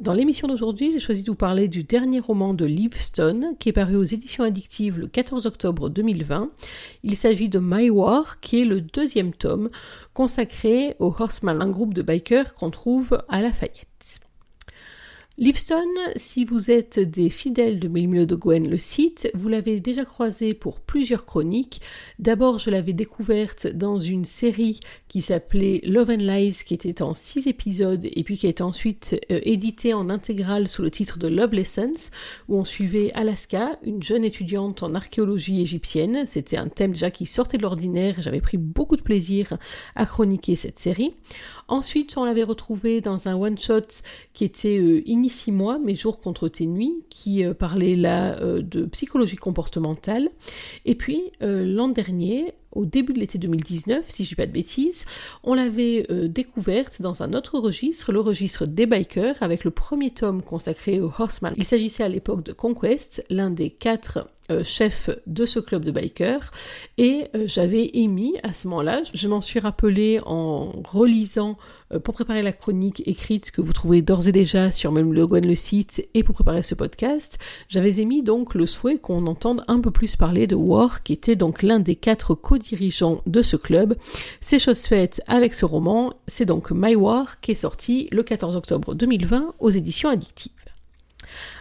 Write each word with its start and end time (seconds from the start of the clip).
Dans 0.00 0.14
l'émission 0.14 0.48
d'aujourd'hui, 0.48 0.94
j'ai 0.94 0.98
choisi 0.98 1.22
de 1.22 1.30
vous 1.30 1.36
parler 1.36 1.68
du 1.68 1.84
dernier 1.84 2.20
roman 2.20 2.54
de 2.54 2.64
Liv 2.64 2.98
Stone, 2.98 3.54
qui 3.58 3.68
est 3.68 3.72
paru 3.72 3.96
aux 3.96 4.04
éditions 4.04 4.44
addictives 4.44 4.98
le 4.98 5.06
14 5.06 5.44
octobre 5.44 5.90
2020. 5.90 6.50
Il 7.02 7.16
s'agit 7.16 7.50
de 7.50 7.58
My 7.58 7.90
War, 7.90 8.40
qui 8.40 8.62
est 8.62 8.64
le 8.64 8.80
deuxième 8.80 9.34
tome 9.34 9.68
consacré 10.14 10.96
au 11.00 11.14
Horseman, 11.18 11.60
un 11.60 11.68
groupe 11.68 11.92
de 11.92 12.00
bikers 12.00 12.54
qu'on 12.54 12.70
trouve 12.70 13.22
à 13.28 13.42
Lafayette. 13.42 14.20
Livestone, 15.38 15.86
si 16.16 16.44
vous 16.44 16.70
êtes 16.70 16.98
des 16.98 17.30
fidèles 17.30 17.78
de 17.78 17.88
Mille 17.88 18.26
de 18.26 18.34
Gwen, 18.34 18.68
le 18.68 18.76
site, 18.76 19.30
vous 19.32 19.48
l'avez 19.48 19.80
déjà 19.80 20.04
croisé 20.04 20.54
pour 20.54 20.80
plusieurs 20.80 21.24
chroniques. 21.24 21.80
D'abord, 22.18 22.58
je 22.58 22.68
l'avais 22.68 22.92
découverte 22.92 23.68
dans 23.68 23.98
une 23.98 24.24
série 24.24 24.80
qui 25.08 25.22
s'appelait 25.22 25.80
Love 25.84 26.10
and 26.10 26.16
Lies, 26.16 26.58
qui 26.66 26.74
était 26.74 27.00
en 27.00 27.14
six 27.14 27.46
épisodes 27.46 28.04
et 28.04 28.22
puis 28.22 28.36
qui 28.36 28.48
a 28.48 28.50
été 28.50 28.62
ensuite 28.62 29.18
euh, 29.30 29.40
éditée 29.42 29.94
en 29.94 30.10
intégrale 30.10 30.68
sous 30.68 30.82
le 30.82 30.90
titre 30.90 31.18
de 31.18 31.28
Love 31.28 31.54
Lessons, 31.54 32.10
où 32.48 32.58
on 32.58 32.64
suivait 32.64 33.12
Alaska, 33.14 33.78
une 33.82 34.02
jeune 34.02 34.24
étudiante 34.24 34.82
en 34.82 34.94
archéologie 34.94 35.62
égyptienne. 35.62 36.26
C'était 36.26 36.58
un 36.58 36.68
thème 36.68 36.92
déjà 36.92 37.10
qui 37.10 37.24
sortait 37.24 37.56
de 37.56 37.62
l'ordinaire. 37.62 38.16
J'avais 38.18 38.42
pris 38.42 38.58
beaucoup 38.58 38.96
de 38.96 39.02
plaisir 39.02 39.56
à 39.94 40.06
chroniquer 40.06 40.56
cette 40.56 40.80
série. 40.80 41.14
Ensuite, 41.70 42.16
on 42.16 42.24
l'avait 42.24 42.42
retrouvé 42.42 43.00
dans 43.00 43.28
un 43.28 43.36
one-shot 43.36 44.02
qui 44.32 44.44
était 44.44 44.76
euh, 44.76 45.08
Initie-moi, 45.08 45.78
mes 45.78 45.94
jours 45.94 46.20
contre 46.20 46.48
tes 46.48 46.66
nuits, 46.66 47.04
qui 47.10 47.44
euh, 47.44 47.54
parlait 47.54 47.94
là 47.94 48.40
euh, 48.40 48.60
de 48.60 48.86
psychologie 48.86 49.36
comportementale. 49.36 50.30
Et 50.84 50.96
puis, 50.96 51.22
l'an 51.40 51.86
dernier, 51.86 52.54
au 52.72 52.84
début 52.84 53.12
de 53.12 53.18
l'été 53.18 53.38
2019, 53.38 54.04
si 54.08 54.24
je 54.24 54.30
dis 54.30 54.34
pas 54.34 54.46
de 54.46 54.52
bêtises, 54.52 55.04
on 55.42 55.54
l'avait 55.54 56.06
découverte 56.28 57.02
dans 57.02 57.22
un 57.22 57.32
autre 57.32 57.58
registre, 57.58 58.12
le 58.12 58.20
registre 58.20 58.66
des 58.66 58.86
bikers, 58.86 59.36
avec 59.40 59.64
le 59.64 59.70
premier 59.70 60.10
tome 60.10 60.42
consacré 60.42 61.00
au 61.00 61.12
Horseman. 61.18 61.54
Il 61.56 61.64
s'agissait 61.64 62.04
à 62.04 62.08
l'époque 62.08 62.44
de 62.44 62.52
Conquest, 62.52 63.24
l'un 63.28 63.50
des 63.50 63.70
quatre 63.70 64.28
euh, 64.50 64.64
chef 64.64 65.10
de 65.26 65.46
ce 65.46 65.60
club 65.60 65.84
de 65.84 65.92
bikers 65.92 66.50
et 66.98 67.26
euh, 67.36 67.44
j'avais 67.46 67.90
émis 67.94 68.34
à 68.42 68.52
ce 68.52 68.66
moment-là, 68.68 69.02
je 69.14 69.28
m'en 69.28 69.40
suis 69.40 69.60
rappelé 69.60 70.18
en 70.26 70.72
relisant 70.82 71.56
euh, 71.92 72.00
pour 72.00 72.14
préparer 72.14 72.42
la 72.42 72.52
chronique 72.52 73.06
écrite 73.06 73.52
que 73.52 73.60
vous 73.60 73.72
trouvez 73.72 74.02
d'ores 74.02 74.26
et 74.26 74.32
déjà 74.32 74.72
sur 74.72 74.90
même 74.90 75.12
le 75.12 75.54
site 75.54 76.08
et 76.14 76.24
pour 76.24 76.34
préparer 76.34 76.64
ce 76.64 76.74
podcast, 76.74 77.38
j'avais 77.68 78.00
émis 78.00 78.22
donc 78.22 78.54
le 78.54 78.66
souhait 78.66 78.98
qu'on 78.98 79.26
entende 79.28 79.62
un 79.68 79.78
peu 79.78 79.92
plus 79.92 80.16
parler 80.16 80.48
de 80.48 80.56
War 80.56 81.04
qui 81.04 81.12
était 81.12 81.36
donc 81.36 81.62
l'un 81.62 81.78
des 81.78 81.94
quatre 81.94 82.34
co-dirigeants 82.60 83.22
de 83.26 83.42
ce 83.42 83.56
club. 83.56 83.96
C'est 84.40 84.58
chose 84.58 84.82
faite 84.82 85.22
avec 85.26 85.54
ce 85.54 85.64
roman, 85.64 86.12
c'est 86.26 86.44
donc 86.44 86.70
My 86.70 86.94
qui 87.40 87.52
est 87.52 87.54
sorti 87.54 88.08
le 88.12 88.22
14 88.22 88.56
octobre 88.56 88.94
2020 88.94 89.54
aux 89.58 89.70
éditions 89.70 90.08
addictives. 90.08 90.52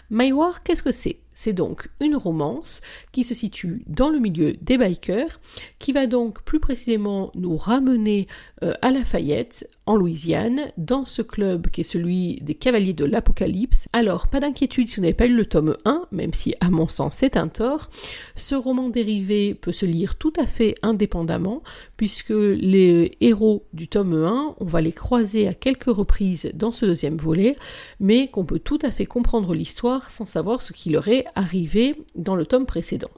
My 0.09 0.31
War, 0.31 0.63
qu'est-ce 0.63 0.83
que 0.83 0.91
c'est? 0.91 1.19
C'est 1.33 1.53
donc 1.53 1.89
une 1.99 2.15
romance 2.15 2.81
qui 3.11 3.23
se 3.23 3.33
situe 3.33 3.83
dans 3.87 4.09
le 4.09 4.19
milieu 4.19 4.53
des 4.61 4.77
bikers, 4.77 5.39
qui 5.79 5.91
va 5.91 6.07
donc 6.07 6.41
plus 6.43 6.59
précisément 6.59 7.31
nous 7.35 7.55
ramener 7.55 8.27
euh, 8.63 8.73
à 8.81 8.91
Lafayette, 8.91 9.69
en 9.85 9.95
Louisiane, 9.95 10.71
dans 10.77 11.05
ce 11.05 11.21
club 11.21 11.69
qui 11.69 11.81
est 11.81 11.83
celui 11.83 12.39
des 12.41 12.53
Cavaliers 12.53 12.93
de 12.93 13.05
l'Apocalypse. 13.05 13.87
Alors, 13.91 14.27
pas 14.27 14.39
d'inquiétude 14.39 14.87
si 14.87 14.97
vous 14.97 15.01
n'avez 15.01 15.15
pas 15.15 15.25
lu 15.25 15.35
le 15.35 15.45
tome 15.45 15.77
1, 15.85 16.07
même 16.11 16.33
si 16.33 16.53
à 16.59 16.69
mon 16.69 16.87
sens 16.87 17.15
c'est 17.15 17.37
un 17.37 17.47
tort. 17.47 17.89
Ce 18.35 18.53
roman 18.53 18.89
dérivé 18.89 19.55
peut 19.55 19.71
se 19.71 19.87
lire 19.87 20.15
tout 20.15 20.33
à 20.37 20.45
fait 20.45 20.75
indépendamment, 20.83 21.63
puisque 21.97 22.29
les 22.29 23.17
héros 23.21 23.65
du 23.73 23.87
tome 23.87 24.13
1, 24.13 24.55
on 24.59 24.65
va 24.65 24.81
les 24.81 24.91
croiser 24.91 25.47
à 25.47 25.53
quelques 25.53 25.85
reprises 25.85 26.51
dans 26.53 26.71
ce 26.71 26.85
deuxième 26.85 27.17
volet, 27.17 27.55
mais 27.99 28.27
qu'on 28.27 28.45
peut 28.45 28.59
tout 28.59 28.79
à 28.83 28.91
fait 28.91 29.07
comprendre 29.07 29.55
l'histoire 29.55 30.11
sans 30.11 30.25
savoir 30.25 30.61
ce 30.61 30.73
qui 30.73 30.91
leur 30.91 31.07
est 31.07 31.18
arrivé 31.35 31.95
dans 32.15 32.35
le 32.35 32.45
tome 32.45 32.65
précédent. 32.65 33.11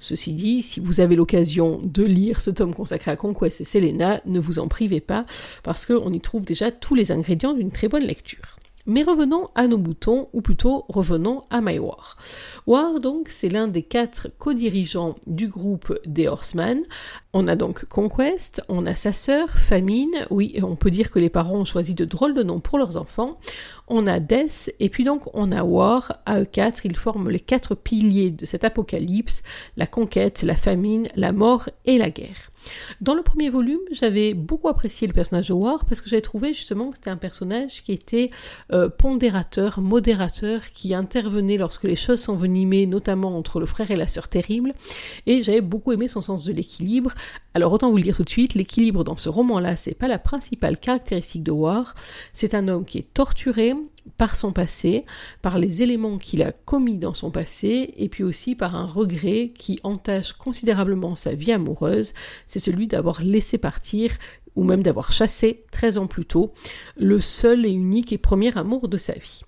Ceci 0.00 0.32
dit, 0.32 0.62
si 0.62 0.78
vous 0.78 1.00
avez 1.00 1.16
l'occasion 1.16 1.80
de 1.82 2.04
lire 2.04 2.40
ce 2.40 2.50
tome 2.50 2.72
consacré 2.72 3.10
à 3.10 3.16
Conquest 3.16 3.60
et 3.60 3.64
Selena, 3.64 4.20
ne 4.26 4.38
vous 4.38 4.60
en 4.60 4.68
privez 4.68 5.00
pas, 5.00 5.26
parce 5.64 5.86
qu'on 5.86 6.12
y 6.12 6.20
trouve 6.20 6.44
déjà 6.44 6.70
tous 6.70 6.94
les 6.94 7.10
ingrédients 7.10 7.52
d'une 7.52 7.72
très 7.72 7.88
bonne 7.88 8.04
lecture. 8.04 8.58
Mais 8.86 9.02
revenons 9.02 9.50
à 9.54 9.66
nos 9.66 9.76
boutons, 9.76 10.28
ou 10.32 10.40
plutôt 10.40 10.86
revenons 10.88 11.44
à 11.50 11.60
My 11.60 11.78
War. 11.78 12.16
War, 12.66 13.00
donc, 13.00 13.28
c'est 13.28 13.50
l'un 13.50 13.68
des 13.68 13.82
quatre 13.82 14.28
co-dirigeants 14.38 15.16
du 15.26 15.46
groupe 15.48 15.92
des 16.06 16.26
Horsemen. 16.26 16.82
On 17.34 17.46
a 17.46 17.56
donc 17.56 17.84
Conquest, 17.84 18.62
on 18.70 18.86
a 18.86 18.96
sa 18.96 19.12
sœur, 19.12 19.50
Famine, 19.50 20.26
oui, 20.30 20.58
on 20.62 20.76
peut 20.76 20.90
dire 20.90 21.10
que 21.10 21.18
les 21.18 21.28
parents 21.28 21.58
ont 21.58 21.64
choisi 21.66 21.94
de 21.94 22.06
drôles 22.06 22.34
de 22.34 22.42
noms 22.42 22.58
pour 22.58 22.78
leurs 22.78 22.96
enfants. 22.96 23.38
On 23.86 24.06
a 24.06 24.18
Death, 24.18 24.72
et 24.80 24.88
puis 24.88 25.04
donc 25.04 25.22
on 25.34 25.52
a 25.52 25.62
War, 25.62 26.20
à 26.24 26.40
eux 26.40 26.46
quatre, 26.46 26.86
ils 26.86 26.96
forment 26.96 27.28
les 27.28 27.40
quatre 27.40 27.74
piliers 27.74 28.30
de 28.30 28.46
cet 28.46 28.64
apocalypse, 28.64 29.42
la 29.76 29.86
conquête, 29.86 30.42
la 30.42 30.56
famine, 30.56 31.08
la 31.16 31.32
mort 31.32 31.68
et 31.84 31.98
la 31.98 32.08
guerre. 32.08 32.50
Dans 33.00 33.14
le 33.14 33.22
premier 33.22 33.50
volume, 33.50 33.80
j'avais 33.92 34.34
beaucoup 34.34 34.68
apprécié 34.68 35.06
le 35.06 35.12
personnage 35.12 35.48
de 35.48 35.52
War 35.52 35.84
parce 35.84 36.00
que 36.00 36.08
j'avais 36.08 36.22
trouvé 36.22 36.52
justement 36.52 36.90
que 36.90 36.96
c'était 36.96 37.10
un 37.10 37.16
personnage 37.16 37.82
qui 37.84 37.92
était 37.92 38.30
euh, 38.72 38.88
pondérateur, 38.88 39.80
modérateur, 39.80 40.62
qui 40.74 40.94
intervenait 40.94 41.56
lorsque 41.56 41.84
les 41.84 41.96
choses 41.96 42.20
s'envenimaient, 42.20 42.86
notamment 42.86 43.36
entre 43.36 43.60
le 43.60 43.66
frère 43.66 43.90
et 43.90 43.96
la 43.96 44.08
sœur 44.08 44.28
terrible, 44.28 44.74
et 45.26 45.42
j'avais 45.42 45.60
beaucoup 45.60 45.92
aimé 45.92 46.08
son 46.08 46.20
sens 46.20 46.44
de 46.44 46.52
l'équilibre. 46.52 47.12
Alors 47.54 47.72
autant 47.72 47.90
vous 47.90 47.96
le 47.96 48.02
dire 48.02 48.16
tout 48.16 48.24
de 48.24 48.30
suite, 48.30 48.54
l'équilibre 48.54 49.04
dans 49.04 49.16
ce 49.16 49.28
roman-là, 49.28 49.76
c'est 49.76 49.94
pas 49.94 50.08
la 50.08 50.18
principale 50.18 50.78
caractéristique 50.78 51.42
de 51.42 51.50
War, 51.50 51.94
c'est 52.34 52.54
un 52.54 52.68
homme 52.68 52.84
qui 52.84 52.98
est 52.98 53.14
torturé, 53.14 53.74
par 54.16 54.36
son 54.36 54.52
passé, 54.52 55.04
par 55.42 55.58
les 55.58 55.82
éléments 55.82 56.18
qu'il 56.18 56.42
a 56.42 56.52
commis 56.52 56.96
dans 56.96 57.14
son 57.14 57.30
passé, 57.30 57.94
et 57.96 58.08
puis 58.08 58.24
aussi 58.24 58.54
par 58.54 58.74
un 58.74 58.86
regret 58.86 59.52
qui 59.56 59.80
entache 59.82 60.32
considérablement 60.32 61.16
sa 61.16 61.34
vie 61.34 61.52
amoureuse, 61.52 62.14
c'est 62.46 62.58
celui 62.58 62.86
d'avoir 62.86 63.22
laissé 63.22 63.58
partir 63.58 64.12
ou 64.56 64.64
même 64.64 64.82
d'avoir 64.82 65.12
chassé 65.12 65.64
13 65.70 65.98
ans 65.98 66.06
plus 66.06 66.24
tôt 66.24 66.52
le 66.96 67.20
seul 67.20 67.64
et 67.66 67.70
unique 67.70 68.12
et 68.12 68.18
premier 68.18 68.56
amour 68.56 68.88
de 68.88 68.98
sa 68.98 69.12
vie. 69.12 69.42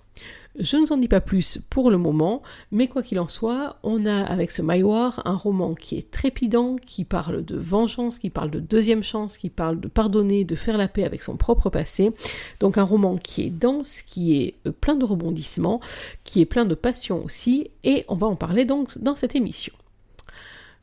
Je 0.59 0.75
ne 0.75 0.81
vous 0.81 0.91
en 0.91 0.97
dis 0.97 1.07
pas 1.07 1.21
plus 1.21 1.59
pour 1.69 1.89
le 1.89 1.97
moment, 1.97 2.41
mais 2.71 2.87
quoi 2.87 3.03
qu'il 3.03 3.19
en 3.19 3.29
soit, 3.29 3.77
on 3.83 4.05
a 4.05 4.21
avec 4.21 4.51
ce 4.51 4.61
Maïwar 4.61 5.21
un 5.23 5.35
roman 5.35 5.75
qui 5.75 5.97
est 5.97 6.11
trépidant, 6.11 6.75
qui 6.75 7.05
parle 7.05 7.45
de 7.45 7.55
vengeance, 7.55 8.19
qui 8.19 8.29
parle 8.29 8.51
de 8.51 8.59
deuxième 8.59 9.01
chance, 9.01 9.37
qui 9.37 9.49
parle 9.49 9.79
de 9.79 9.87
pardonner, 9.87 10.43
de 10.43 10.55
faire 10.55 10.77
la 10.77 10.89
paix 10.89 11.05
avec 11.05 11.23
son 11.23 11.37
propre 11.37 11.69
passé. 11.69 12.11
Donc 12.59 12.77
un 12.77 12.83
roman 12.83 13.15
qui 13.15 13.43
est 13.43 13.49
dense, 13.49 14.01
qui 14.01 14.41
est 14.41 14.55
euh, 14.67 14.71
plein 14.71 14.95
de 14.95 15.05
rebondissements, 15.05 15.79
qui 16.25 16.41
est 16.41 16.45
plein 16.45 16.65
de 16.65 16.75
passion 16.75 17.23
aussi, 17.23 17.71
et 17.85 18.03
on 18.09 18.15
va 18.15 18.27
en 18.27 18.35
parler 18.35 18.65
donc 18.65 18.97
dans 18.97 19.15
cette 19.15 19.35
émission. 19.35 19.73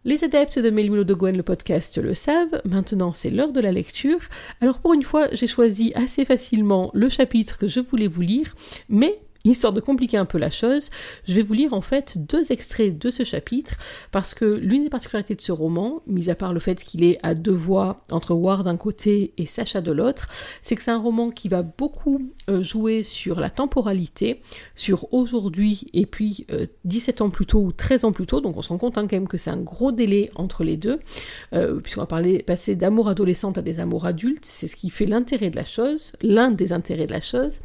Les 0.04 0.24
adeptes 0.24 0.58
de 0.58 0.70
Melmilo 0.70 1.04
de 1.04 1.12
Gwen, 1.12 1.36
le 1.36 1.42
podcast, 1.42 1.98
le 1.98 2.14
savent. 2.14 2.62
Maintenant, 2.64 3.12
c'est 3.12 3.30
l'heure 3.30 3.52
de 3.52 3.60
la 3.60 3.72
lecture. 3.72 4.20
Alors, 4.62 4.78
pour 4.78 4.94
une 4.94 5.02
fois, 5.02 5.28
j'ai 5.32 5.48
choisi 5.48 5.92
assez 5.94 6.24
facilement 6.24 6.90
le 6.94 7.10
chapitre 7.10 7.58
que 7.58 7.68
je 7.68 7.80
voulais 7.80 8.06
vous 8.06 8.22
lire, 8.22 8.54
mais 8.88 9.18
Histoire 9.44 9.72
de 9.72 9.80
compliquer 9.80 10.16
un 10.16 10.24
peu 10.24 10.36
la 10.36 10.50
chose, 10.50 10.90
je 11.26 11.34
vais 11.34 11.42
vous 11.42 11.54
lire 11.54 11.72
en 11.72 11.80
fait 11.80 12.18
deux 12.18 12.50
extraits 12.50 12.98
de 12.98 13.10
ce 13.10 13.22
chapitre, 13.22 13.76
parce 14.10 14.34
que 14.34 14.44
l'une 14.44 14.82
des 14.82 14.90
particularités 14.90 15.36
de 15.36 15.40
ce 15.40 15.52
roman, 15.52 16.02
mis 16.08 16.28
à 16.28 16.34
part 16.34 16.52
le 16.52 16.58
fait 16.58 16.82
qu'il 16.82 17.04
est 17.04 17.20
à 17.22 17.34
deux 17.34 17.52
voix 17.52 18.04
entre 18.10 18.34
War 18.34 18.64
d'un 18.64 18.76
côté 18.76 19.32
et 19.38 19.46
Sacha 19.46 19.80
de 19.80 19.92
l'autre, 19.92 20.28
c'est 20.62 20.74
que 20.74 20.82
c'est 20.82 20.90
un 20.90 20.98
roman 20.98 21.30
qui 21.30 21.48
va 21.48 21.62
beaucoup 21.62 22.20
euh, 22.50 22.62
jouer 22.62 23.04
sur 23.04 23.38
la 23.38 23.48
temporalité, 23.48 24.42
sur 24.74 25.12
aujourd'hui 25.14 25.86
et 25.92 26.04
puis 26.04 26.44
17 26.84 27.20
euh, 27.20 27.24
ans 27.24 27.30
plus 27.30 27.46
tôt 27.46 27.60
ou 27.60 27.70
13 27.70 28.04
ans 28.04 28.12
plus 28.12 28.26
tôt, 28.26 28.40
donc 28.40 28.56
on 28.56 28.62
se 28.62 28.70
rend 28.70 28.78
compte 28.78 28.98
hein, 28.98 29.06
quand 29.08 29.16
même 29.16 29.28
que 29.28 29.38
c'est 29.38 29.50
un 29.50 29.56
gros 29.56 29.92
délai 29.92 30.32
entre 30.34 30.64
les 30.64 30.76
deux, 30.76 30.98
euh, 31.52 31.76
puisqu'on 31.76 32.00
va 32.00 32.06
parler, 32.06 32.42
passer 32.42 32.74
d'amour 32.74 33.08
adolescente 33.08 33.56
à 33.56 33.62
des 33.62 33.78
amours 33.78 34.04
adultes, 34.04 34.44
c'est 34.44 34.66
ce 34.66 34.74
qui 34.74 34.90
fait 34.90 35.06
l'intérêt 35.06 35.50
de 35.50 35.56
la 35.56 35.64
chose, 35.64 36.12
l'un 36.22 36.50
des 36.50 36.72
intérêts 36.72 37.06
de 37.06 37.12
la 37.12 37.20
chose, 37.20 37.60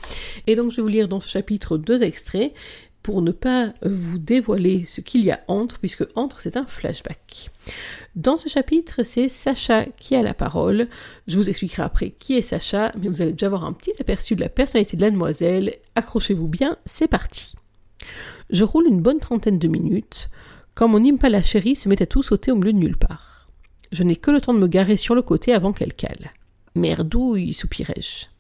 et 0.46 0.56
donc 0.56 0.70
je 0.70 0.76
vais 0.76 0.82
vous 0.84 0.88
lire 0.88 1.08
dans 1.08 1.20
ce 1.20 1.30
chapitre 1.30 1.63
deux 1.78 2.04
extraits 2.04 2.54
pour 3.04 3.22
ne 3.22 3.32
pas 3.32 3.74
vous 3.84 4.18
dévoiler 4.18 4.86
ce 4.86 5.02
qu'il 5.02 5.24
y 5.26 5.32
a 5.32 5.42
entre, 5.50 5.78
puisque 5.78 6.06
entre 6.16 6.40
c'est 6.42 6.56
un 6.56 6.66
flashback. 6.66 7.52
Dans 8.16 8.38
ce 8.38 8.48
chapitre, 8.48 9.04
c'est 9.04 9.28
Sacha 9.28 9.86
qui 9.98 10.16
a 10.16 10.24
la 10.24 10.34
parole. 10.34 10.88
Je 11.28 11.36
vous 11.36 11.50
expliquerai 11.50 11.84
après 11.84 12.12
qui 12.12 12.38
est 12.38 12.42
Sacha, 12.42 12.94
mais 12.98 13.10
vous 13.10 13.22
allez 13.22 13.34
déjà 13.34 13.48
avoir 13.48 13.66
un 13.66 13.74
petit 13.74 13.92
aperçu 14.00 14.36
de 14.36 14.42
la 14.42 14.50
personnalité 14.50 14.96
de 14.96 15.02
la 15.02 15.12
demoiselle. 15.12 15.76
Accrochez-vous 15.96 16.48
bien, 16.48 16.78
c'est 16.86 17.10
parti. 17.10 17.54
Je 18.50 18.64
roule 18.64 18.88
une 18.88 19.02
bonne 19.02 19.20
trentaine 19.20 19.60
de 19.60 19.68
minutes 19.68 20.30
quand 20.74 20.88
mon 20.88 21.06
Impala 21.06 21.42
chérie 21.42 21.76
se 21.76 21.90
met 21.90 22.02
à 22.02 22.06
tout 22.06 22.24
sauter 22.24 22.52
au 22.52 22.56
milieu 22.56 22.74
de 22.74 22.78
nulle 22.78 22.98
part. 22.98 23.50
Je 23.92 24.04
n'ai 24.04 24.16
que 24.16 24.32
le 24.32 24.42
temps 24.42 24.54
de 24.54 24.60
me 24.60 24.68
garer 24.68 24.98
sur 24.98 25.14
le 25.14 25.22
côté 25.22 25.54
avant 25.54 25.74
qu'elle 25.74 25.94
cale. 25.94 26.32
Merdouille, 26.74 27.54
soupirai-je. 27.54 28.33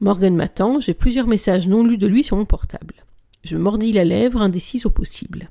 Morgan 0.00 0.34
m'attend, 0.34 0.80
j'ai 0.80 0.94
plusieurs 0.94 1.26
messages 1.26 1.68
non 1.68 1.84
lus 1.84 1.98
de 1.98 2.06
lui 2.06 2.24
sur 2.24 2.36
mon 2.36 2.46
portable. 2.46 2.94
Je 3.44 3.58
mordis 3.58 3.92
la 3.92 4.04
lèvre, 4.04 4.40
indécise 4.40 4.86
au 4.86 4.90
possible. 4.90 5.50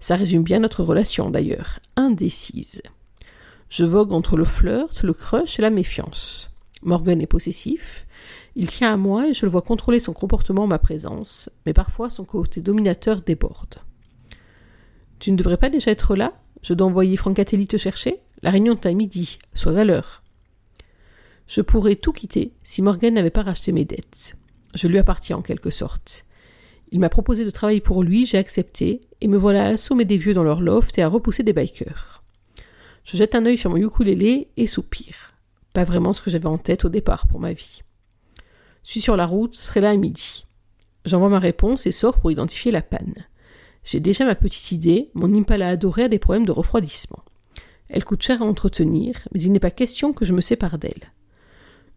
Ça 0.00 0.16
résume 0.16 0.42
bien 0.42 0.60
notre 0.60 0.82
relation 0.82 1.28
d'ailleurs, 1.30 1.80
indécise. 1.94 2.82
Je 3.68 3.84
vogue 3.84 4.12
entre 4.12 4.36
le 4.36 4.44
flirt, 4.44 5.02
le 5.02 5.12
crush 5.12 5.58
et 5.58 5.62
la 5.62 5.70
méfiance. 5.70 6.50
Morgan 6.82 7.20
est 7.20 7.26
possessif. 7.26 8.06
Il 8.54 8.68
tient 8.68 8.94
à 8.94 8.96
moi 8.96 9.28
et 9.28 9.34
je 9.34 9.44
le 9.44 9.52
vois 9.52 9.62
contrôler 9.62 10.00
son 10.00 10.14
comportement 10.14 10.64
en 10.64 10.68
ma 10.68 10.78
présence, 10.78 11.50
mais 11.66 11.74
parfois 11.74 12.08
son 12.08 12.24
côté 12.24 12.62
dominateur 12.62 13.20
déborde. 13.20 13.76
Tu 15.18 15.32
ne 15.32 15.36
devrais 15.36 15.56
pas 15.58 15.68
déjà 15.68 15.90
être 15.90 16.16
là? 16.16 16.32
Je 16.62 16.72
dois 16.72 16.86
envoyer 16.86 17.16
Francatelli 17.16 17.66
te 17.66 17.76
chercher? 17.76 18.20
La 18.42 18.50
réunion 18.50 18.74
est 18.74 18.86
à 18.86 18.92
midi. 18.92 19.38
Sois 19.54 19.78
à 19.78 19.84
l'heure. 19.84 20.22
Je 21.46 21.60
pourrais 21.60 21.96
tout 21.96 22.12
quitter 22.12 22.52
si 22.64 22.82
Morgan 22.82 23.14
n'avait 23.14 23.30
pas 23.30 23.42
racheté 23.42 23.72
mes 23.72 23.84
dettes. 23.84 24.36
Je 24.74 24.88
lui 24.88 24.98
appartiens 24.98 25.38
en 25.38 25.42
quelque 25.42 25.70
sorte. 25.70 26.24
Il 26.92 27.00
m'a 27.00 27.08
proposé 27.08 27.44
de 27.44 27.50
travailler 27.50 27.80
pour 27.80 28.02
lui, 28.02 28.26
j'ai 28.26 28.38
accepté, 28.38 29.00
et 29.20 29.28
me 29.28 29.36
voilà 29.36 29.64
à 29.64 29.68
assommer 29.70 30.04
des 30.04 30.18
vieux 30.18 30.34
dans 30.34 30.44
leur 30.44 30.60
loft 30.60 30.98
et 30.98 31.02
à 31.02 31.08
repousser 31.08 31.42
des 31.42 31.52
bikers. 31.52 32.22
Je 33.04 33.16
jette 33.16 33.34
un 33.34 33.46
œil 33.46 33.58
sur 33.58 33.70
mon 33.70 33.76
ukulélé 33.76 34.48
et 34.56 34.66
soupire. 34.66 35.34
Pas 35.72 35.84
vraiment 35.84 36.12
ce 36.12 36.22
que 36.22 36.30
j'avais 36.30 36.46
en 36.46 36.58
tête 36.58 36.84
au 36.84 36.88
départ 36.88 37.26
pour 37.28 37.40
ma 37.40 37.52
vie. 37.52 37.82
Je 38.84 38.90
suis 38.92 39.00
sur 39.00 39.16
la 39.16 39.26
route, 39.26 39.54
serai 39.54 39.80
là 39.80 39.90
à 39.90 39.96
midi. 39.96 40.46
J'envoie 41.04 41.28
ma 41.28 41.38
réponse 41.38 41.86
et 41.86 41.92
sors 41.92 42.18
pour 42.18 42.32
identifier 42.32 42.72
la 42.72 42.82
panne. 42.82 43.26
J'ai 43.84 44.00
déjà 44.00 44.24
ma 44.24 44.34
petite 44.34 44.72
idée, 44.72 45.10
mon 45.14 45.32
Impala 45.32 45.68
adoré 45.68 46.04
a 46.04 46.08
des 46.08 46.18
problèmes 46.18 46.46
de 46.46 46.52
refroidissement. 46.52 47.22
Elle 47.88 48.04
coûte 48.04 48.22
cher 48.22 48.42
à 48.42 48.44
entretenir, 48.44 49.28
mais 49.32 49.40
il 49.40 49.52
n'est 49.52 49.60
pas 49.60 49.70
question 49.70 50.12
que 50.12 50.24
je 50.24 50.32
me 50.32 50.40
sépare 50.40 50.78
d'elle. 50.78 51.12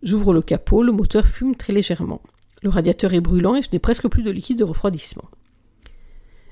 J'ouvre 0.02 0.34
le 0.34 0.42
capot, 0.42 0.84
le 0.84 0.92
moteur 0.92 1.28
fume 1.28 1.56
très 1.56 1.74
légèrement. 1.74 2.22
Le 2.62 2.70
radiateur 2.70 3.14
est 3.14 3.22
brûlant 3.22 3.56
et 3.56 3.62
je 3.62 3.70
n'ai 3.72 3.80
presque 3.80 4.08
plus 4.08 4.24
de 4.24 4.32
liquide 4.32 4.60
de 4.60 4.64
refroidissement. 4.64 5.30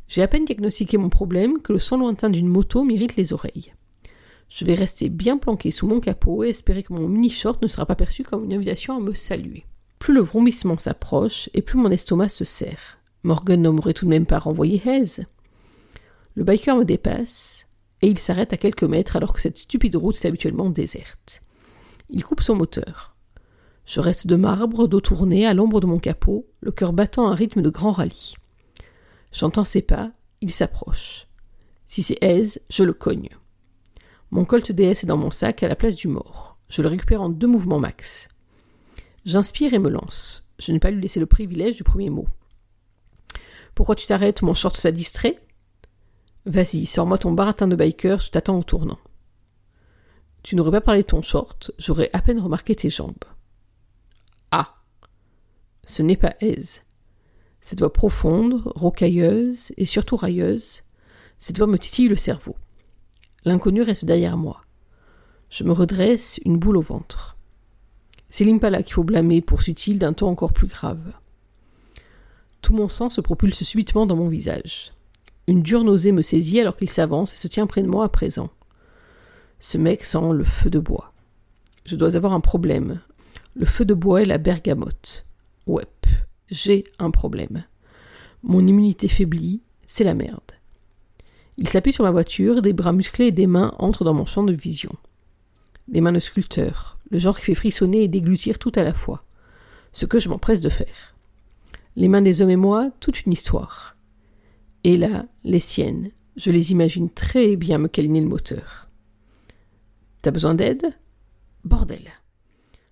J'ai 0.07 0.21
à 0.21 0.27
peine 0.27 0.45
diagnostiqué 0.45 0.97
mon 0.97 1.09
problème 1.09 1.61
que 1.61 1.73
le 1.73 1.79
son 1.79 1.97
lointain 1.97 2.29
d'une 2.29 2.47
moto 2.47 2.83
m'irrite 2.83 3.15
les 3.15 3.33
oreilles. 3.33 3.73
Je 4.49 4.63
vais 4.63 4.73
rester 4.73 5.09
bien 5.09 5.37
planqué 5.37 5.71
sous 5.71 5.87
mon 5.87 5.99
capot 5.99 6.43
et 6.43 6.49
espérer 6.49 6.83
que 6.83 6.93
mon 6.93 7.07
mini-short 7.07 7.61
ne 7.61 7.67
sera 7.67 7.85
pas 7.85 7.95
perçu 7.95 8.23
comme 8.23 8.45
une 8.45 8.53
invitation 8.53 8.95
à 8.95 9.01
me 9.01 9.13
saluer. 9.13 9.65
Plus 9.99 10.13
le 10.13 10.21
vrombissement 10.21 10.77
s'approche 10.77 11.49
et 11.53 11.61
plus 11.61 11.77
mon 11.77 11.91
estomac 11.91 12.29
se 12.29 12.45
serre. 12.45 12.99
Morgan 13.23 13.61
n'aurait 13.61 13.93
tout 13.93 14.05
de 14.05 14.09
même 14.09 14.25
pas 14.25 14.39
renvoyé 14.39 14.81
Hez. 14.85 15.25
Le 16.35 16.43
biker 16.43 16.77
me 16.77 16.85
dépasse 16.85 17.67
et 18.01 18.07
il 18.07 18.17
s'arrête 18.17 18.53
à 18.53 18.57
quelques 18.57 18.83
mètres 18.83 19.15
alors 19.15 19.33
que 19.33 19.41
cette 19.41 19.57
stupide 19.57 19.95
route 19.95 20.15
est 20.15 20.27
habituellement 20.27 20.69
déserte. 20.69 21.41
Il 22.09 22.23
coupe 22.23 22.41
son 22.41 22.55
moteur. 22.55 23.16
Je 23.87 24.01
reste 24.01 24.27
de 24.27 24.35
marbre, 24.35 24.89
dos 24.89 24.99
tourné, 24.99 25.47
à 25.47 25.53
l'ombre 25.53 25.79
de 25.79 25.85
mon 25.85 25.97
capot, 25.97 26.45
le 26.59 26.73
cœur 26.73 26.91
battant 26.91 27.29
à 27.29 27.31
un 27.31 27.35
rythme 27.35 27.61
de 27.61 27.69
grand 27.69 27.93
rallye. 27.93 28.35
J'entends 29.31 29.63
ses 29.63 29.81
pas, 29.81 30.11
il 30.41 30.51
s'approche. 30.51 31.27
Si 31.87 32.03
c'est 32.03 32.21
Aise, 32.21 32.59
je 32.69 32.83
le 32.83 32.91
cogne. 32.91 33.29
Mon 34.29 34.43
Colt 34.43 34.73
DS 34.73 35.03
est 35.03 35.05
dans 35.05 35.15
mon 35.15 35.31
sac 35.31 35.63
à 35.63 35.69
la 35.69 35.77
place 35.77 35.95
du 35.95 36.09
mort. 36.09 36.57
Je 36.67 36.81
le 36.81 36.89
récupère 36.89 37.21
en 37.21 37.29
deux 37.29 37.47
mouvements 37.47 37.79
max. 37.79 38.27
J'inspire 39.23 39.73
et 39.73 39.79
me 39.79 39.89
lance. 39.89 40.49
Je 40.59 40.73
n'ai 40.73 40.79
pas 40.79 40.91
lui 40.91 41.01
laisser 41.01 41.21
le 41.21 41.25
privilège 41.25 41.77
du 41.77 41.85
premier 41.85 42.09
mot. 42.09 42.27
Pourquoi 43.73 43.95
tu 43.95 44.05
t'arrêtes 44.05 44.41
Mon 44.41 44.53
short 44.53 44.77
t'a 44.81 44.91
distrait? 44.91 45.39
Vas-y, 46.45 46.85
sors-moi 46.85 47.19
ton 47.19 47.31
baratin 47.31 47.69
de 47.69 47.75
biker, 47.77 48.19
je 48.19 48.31
t'attends 48.31 48.59
au 48.59 48.63
tournant. 48.63 48.99
Tu 50.43 50.57
n'aurais 50.57 50.71
pas 50.71 50.81
parlé 50.81 51.03
de 51.03 51.07
ton 51.07 51.21
short, 51.21 51.71
j'aurais 51.79 52.09
à 52.11 52.21
peine 52.21 52.39
remarqué 52.39 52.75
tes 52.75 52.89
jambes. 52.89 53.15
Ce 55.87 56.03
n'est 56.03 56.17
pas 56.17 56.35
Aise. 56.41 56.81
Cette 57.61 57.79
voix 57.79 57.91
profonde, 57.91 58.61
rocailleuse 58.65 59.71
et 59.77 59.85
surtout 59.85 60.17
railleuse, 60.17 60.83
cette 61.39 61.57
voix 61.57 61.67
me 61.67 61.79
titille 61.79 62.09
le 62.09 62.15
cerveau. 62.15 62.55
L'inconnu 63.45 63.81
reste 63.81 64.05
derrière 64.05 64.37
moi. 64.37 64.61
Je 65.49 65.63
me 65.63 65.71
redresse, 65.71 66.39
une 66.45 66.57
boule 66.57 66.77
au 66.77 66.81
ventre. 66.81 67.37
C'est 68.29 68.43
l'impala 68.43 68.83
qu'il 68.83 68.93
faut 68.93 69.05
blâmer, 69.05 69.41
poursuit-il 69.41 69.97
d'un 69.97 70.11
ton 70.11 70.27
encore 70.27 70.51
plus 70.51 70.67
grave. 70.67 71.13
Tout 72.61 72.73
mon 72.73 72.89
sang 72.89 73.09
se 73.09 73.21
propulse 73.21 73.63
subitement 73.63 74.05
dans 74.05 74.17
mon 74.17 74.27
visage. 74.27 74.93
Une 75.47 75.61
dure 75.61 75.85
nausée 75.85 76.11
me 76.11 76.21
saisit 76.21 76.59
alors 76.59 76.75
qu'il 76.75 76.89
s'avance 76.89 77.33
et 77.33 77.37
se 77.37 77.47
tient 77.47 77.67
près 77.67 77.81
de 77.81 77.87
moi 77.87 78.03
à 78.03 78.09
présent. 78.09 78.49
Ce 79.61 79.77
mec 79.77 80.03
sent 80.03 80.33
le 80.33 80.43
feu 80.43 80.69
de 80.69 80.79
bois. 80.79 81.13
Je 81.85 81.95
dois 81.95 82.17
avoir 82.17 82.33
un 82.33 82.41
problème. 82.41 82.99
Le 83.55 83.65
feu 83.65 83.85
de 83.85 83.93
bois 83.93 84.21
et 84.21 84.25
la 84.25 84.37
bergamote. 84.37 85.26
J'ai 86.49 86.85
un 86.99 87.11
problème. 87.11 87.65
Mon 88.43 88.65
immunité 88.65 89.07
faiblit, 89.07 89.61
c'est 89.85 90.03
la 90.03 90.13
merde. 90.13 90.39
Il 91.57 91.67
s'appuie 91.67 91.91
sur 91.91 92.03
ma 92.03 92.11
voiture, 92.11 92.61
des 92.61 92.73
bras 92.73 92.93
musclés 92.93 93.27
et 93.27 93.31
des 93.31 93.47
mains 93.47 93.73
entrent 93.79 94.05
dans 94.05 94.13
mon 94.13 94.25
champ 94.25 94.43
de 94.43 94.53
vision. 94.53 94.95
Des 95.87 96.01
mains 96.01 96.11
de 96.11 96.19
sculpteur, 96.19 96.97
le 97.09 97.19
genre 97.19 97.37
qui 97.37 97.45
fait 97.45 97.55
frissonner 97.55 98.03
et 98.03 98.07
déglutir 98.07 98.59
tout 98.59 98.71
à 98.75 98.83
la 98.83 98.93
fois. 98.93 99.23
Ce 99.91 100.05
que 100.05 100.19
je 100.19 100.29
m'empresse 100.29 100.61
de 100.61 100.69
faire. 100.69 101.15
Les 101.95 102.07
mains 102.07 102.21
des 102.21 102.41
hommes 102.41 102.51
et 102.51 102.55
moi, 102.55 102.91
toute 102.99 103.25
une 103.25 103.33
histoire. 103.33 103.97
Et 104.83 104.97
là, 104.97 105.25
les 105.43 105.59
siennes, 105.59 106.11
je 106.35 106.51
les 106.51 106.71
imagine 106.71 107.09
très 107.09 107.55
bien 107.55 107.79
me 107.79 107.87
câliner 107.87 108.21
le 108.21 108.27
moteur. 108.27 108.87
T'as 110.21 110.31
besoin 110.31 110.53
d'aide? 110.53 110.93
Bordel. 111.63 112.07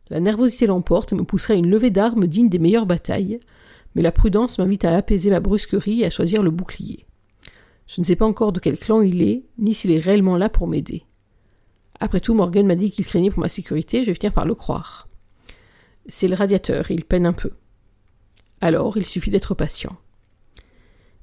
La 0.10 0.20
nervosité 0.20 0.68
l'emporte 0.68 1.14
et 1.14 1.16
me 1.16 1.24
pousserait 1.24 1.56
à 1.56 1.58
une 1.58 1.70
levée 1.70 1.90
d'armes 1.90 2.28
digne 2.28 2.50
des 2.50 2.60
meilleures 2.60 2.86
batailles, 2.86 3.40
mais 3.96 4.02
la 4.02 4.12
prudence 4.12 4.60
m'invite 4.60 4.86
à 4.86 4.96
apaiser 4.96 5.32
ma 5.32 5.40
brusquerie 5.40 6.02
et 6.02 6.06
à 6.06 6.10
choisir 6.10 6.44
le 6.44 6.52
bouclier. 6.52 7.06
Je 7.88 8.02
ne 8.02 8.06
sais 8.06 8.16
pas 8.16 8.26
encore 8.26 8.52
de 8.52 8.60
quel 8.60 8.78
clan 8.78 9.02
il 9.02 9.22
est, 9.22 9.44
ni 9.58 9.74
s'il 9.74 9.92
est 9.92 10.00
réellement 10.00 10.38
là 10.38 10.50
pour 10.50 10.68
m'aider. 10.68 11.06
Après 12.00 12.20
tout, 12.20 12.34
Morgan 12.34 12.68
m'a 12.68 12.76
dit 12.76 12.92
qu'il 12.92 13.06
craignait 13.06 13.32
pour 13.32 13.40
ma 13.40 13.50
sécurité, 13.50 14.04
je 14.04 14.08
vais 14.08 14.16
finir 14.16 14.34
par 14.34 14.46
le 14.46 14.56
croire. 14.56 15.08
C'est 16.08 16.28
le 16.28 16.36
radiateur, 16.36 16.92
il 16.92 17.06
peine 17.06 17.26
un 17.26 17.34
peu. 17.34 17.52
Alors, 18.62 18.98
il 18.98 19.06
suffit 19.06 19.32
d'être 19.32 19.56
patient. 19.56 19.96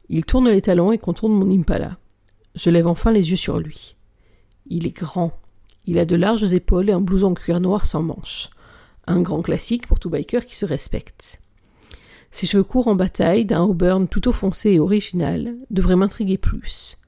Il 0.09 0.25
tourne 0.25 0.49
les 0.49 0.63
talons 0.63 0.93
et 0.93 0.99
contourne 0.99 1.33
mon 1.33 1.51
impala. 1.51 1.99
Je 2.55 2.71
lève 2.71 2.87
enfin 2.87 3.13
les 3.13 3.31
yeux 3.31 3.37
sur 3.37 3.59
lui. 3.59 3.97
Il 4.67 4.87
est 4.87 4.97
grand. 4.97 5.33
Il 5.87 5.99
a 5.99 6.05
de 6.05 6.17
larges 6.17 6.53
épaules 6.53 6.91
et 6.91 6.93
un 6.93 7.01
blouson 7.01 7.29
en 7.29 7.35
cuir 7.35 7.61
noir 7.61 7.87
sans 7.87 8.03
manches. 8.03 8.51
Un 9.07 9.21
grand 9.21 9.43
classique 9.43 9.87
pour 9.87 9.99
tout 9.99 10.11
biker 10.11 10.47
qui 10.47 10.57
se 10.57 10.67
respecte. 10.67 11.41
Ses 12.31 12.47
cheveux 12.47 12.65
courts 12.65 12.89
en 12.89 12.95
bataille, 12.95 13.45
d'un 13.45 13.63
auburn 13.63 14.09
plutôt 14.09 14.33
foncé 14.33 14.71
et 14.73 14.81
original, 14.81 15.55
devraient 15.71 15.97
m'intriguer 15.97 16.39
plus. 16.39 16.99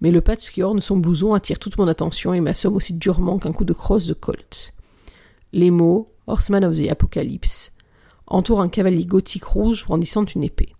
Mais 0.00 0.10
le 0.10 0.20
patch 0.20 0.52
qui 0.52 0.62
orne 0.62 0.80
son 0.80 0.96
blouson 0.96 1.34
attire 1.34 1.58
toute 1.58 1.76
mon 1.76 1.88
attention 1.88 2.32
et 2.32 2.40
m'assomme 2.40 2.76
aussi 2.76 2.94
durement 2.94 3.38
qu'un 3.38 3.52
coup 3.52 3.64
de 3.64 3.72
crosse 3.72 4.06
de 4.06 4.14
Colt. 4.14 4.72
Les 5.52 5.70
mots 5.70 6.12
Horseman 6.26 6.64
of 6.64 6.76
the 6.76 6.90
Apocalypse 6.90 7.72
entourent 8.28 8.60
un 8.60 8.68
cavalier 8.68 9.04
gothique 9.04 9.44
rouge 9.44 9.84
brandissant 9.84 10.24
une 10.24 10.44
épée. 10.44 10.74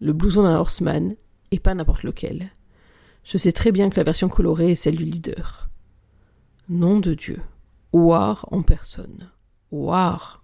Le 0.00 0.12
blouson 0.12 0.44
d'un 0.44 0.56
horseman, 0.56 1.16
et 1.50 1.58
pas 1.58 1.74
n'importe 1.74 2.04
lequel. 2.04 2.52
Je 3.24 3.38
sais 3.38 3.52
très 3.52 3.72
bien 3.72 3.90
que 3.90 3.96
la 3.96 4.04
version 4.04 4.28
colorée 4.28 4.72
est 4.72 4.76
celle 4.76 4.96
du 4.96 5.04
leader. 5.04 5.68
Nom 6.68 7.00
de 7.00 7.14
Dieu. 7.14 7.40
War 7.92 8.46
en 8.52 8.62
personne. 8.62 9.30
War. 9.70 10.42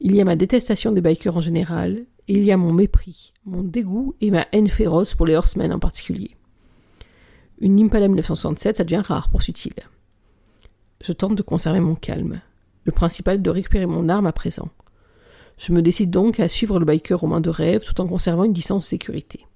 Il 0.00 0.14
y 0.14 0.20
a 0.20 0.24
ma 0.24 0.36
détestation 0.36 0.92
des 0.92 1.00
bikers 1.00 1.36
en 1.36 1.40
général, 1.40 2.06
et 2.28 2.34
il 2.34 2.44
y 2.44 2.52
a 2.52 2.56
mon 2.56 2.72
mépris, 2.72 3.32
mon 3.44 3.62
dégoût 3.62 4.14
et 4.20 4.30
ma 4.30 4.46
haine 4.52 4.68
féroce 4.68 5.14
pour 5.14 5.26
les 5.26 5.34
horsemen 5.34 5.72
en 5.72 5.78
particulier. 5.78 6.36
Une 7.60 7.78
Impala 7.80 8.08
1967, 8.08 8.78
ça 8.78 8.84
devient 8.84 9.02
rare, 9.04 9.28
poursuit-il. 9.28 9.74
Je 11.00 11.12
tente 11.12 11.34
de 11.34 11.42
conserver 11.42 11.80
mon 11.80 11.94
calme. 11.94 12.40
Le 12.84 12.92
principal 12.92 13.36
est 13.36 13.40
de 13.40 13.50
récupérer 13.50 13.86
mon 13.86 14.08
arme 14.08 14.26
à 14.26 14.32
présent. 14.32 14.68
Je 15.58 15.72
me 15.72 15.82
décide 15.82 16.10
donc 16.10 16.40
à 16.40 16.48
suivre 16.48 16.78
le 16.78 16.86
biker 16.86 17.22
aux 17.22 17.26
mains 17.26 17.40
de 17.40 17.50
rêve 17.50 17.84
tout 17.84 18.00
en 18.00 18.06
conservant 18.06 18.44
une 18.44 18.52
distance 18.52 18.84
de 18.84 18.88
sécurité. 18.90 19.46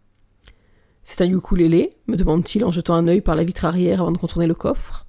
C'est 1.02 1.22
un 1.22 1.30
ukulélé 1.30 1.90
me 2.06 2.16
demande-t-il 2.16 2.64
en 2.64 2.70
jetant 2.70 2.94
un 2.94 3.08
œil 3.08 3.20
par 3.20 3.36
la 3.36 3.44
vitre 3.44 3.64
arrière 3.64 4.00
avant 4.00 4.12
de 4.12 4.18
contourner 4.18 4.46
le 4.46 4.54
coffre. 4.54 5.06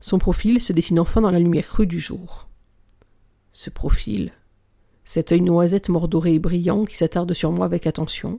Son 0.00 0.18
profil 0.18 0.60
se 0.60 0.72
dessine 0.72 1.00
enfin 1.00 1.20
dans 1.20 1.30
la 1.30 1.40
lumière 1.40 1.66
crue 1.66 1.86
du 1.86 1.98
jour. 1.98 2.47
Ce 3.60 3.70
profil, 3.70 4.30
cet 5.04 5.32
œil 5.32 5.40
noisette 5.40 5.88
mordoré 5.88 6.34
et 6.34 6.38
brillant 6.38 6.84
qui 6.84 6.96
s'attarde 6.96 7.34
sur 7.34 7.50
moi 7.50 7.66
avec 7.66 7.88
attention, 7.88 8.38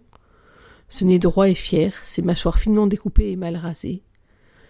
ce 0.88 1.04
nez 1.04 1.20
droit 1.20 1.50
et 1.50 1.56
fier, 1.56 1.94
ses 2.04 2.22
mâchoires 2.22 2.58
finement 2.58 2.88
découpées 2.88 3.30
et 3.30 3.36
mal 3.36 3.58
rasées, 3.58 4.02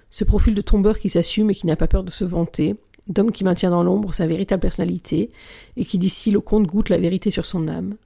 ce 0.09 0.23
profil 0.23 0.55
de 0.55 0.61
tombeur 0.61 0.97
qui 0.97 1.09
s'assume 1.09 1.51
et 1.51 1.53
qui 1.53 1.67
n'a 1.67 1.75
pas 1.75 1.85
peur 1.85 2.03
de 2.03 2.09
se 2.09 2.25
vanter, 2.25 2.77
d'homme 3.05 3.31
qui 3.31 3.43
maintient 3.43 3.69
dans 3.69 3.83
l'ombre 3.83 4.15
sa 4.15 4.25
véritable 4.25 4.61
personnalité 4.61 5.29
et 5.77 5.85
qui 5.85 5.99
d'ici 5.99 6.31
le 6.31 6.41
compte-goutte 6.41 6.89
la 6.89 6.97
vérité 6.97 7.29
sur 7.29 7.45
son 7.45 7.67
âme. 7.67 7.97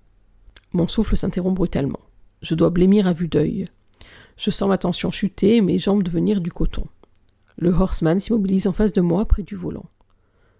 Mon 0.73 0.89
souffle 0.89 1.15
s'interrompt 1.15 1.55
brutalement. 1.55 2.01
Je 2.41 2.55
dois 2.55 2.71
blêmir 2.71 3.07
à 3.07 3.13
vue 3.13 3.29
d'œil. 3.29 3.69
Je 4.35 4.51
sens 4.51 4.67
ma 4.67 4.77
tension 4.77 5.11
chuter 5.11 5.55
et 5.55 5.61
mes 5.61 5.79
jambes 5.79 6.03
devenir 6.03 6.41
du 6.41 6.51
coton. 6.51 6.87
Le 7.55 7.69
horseman 7.69 8.19
s'immobilise 8.19 8.67
en 8.67 8.73
face 8.73 8.91
de 8.91 8.99
moi 8.99 9.23
près 9.23 9.43
du 9.43 9.55
volant. 9.55 9.85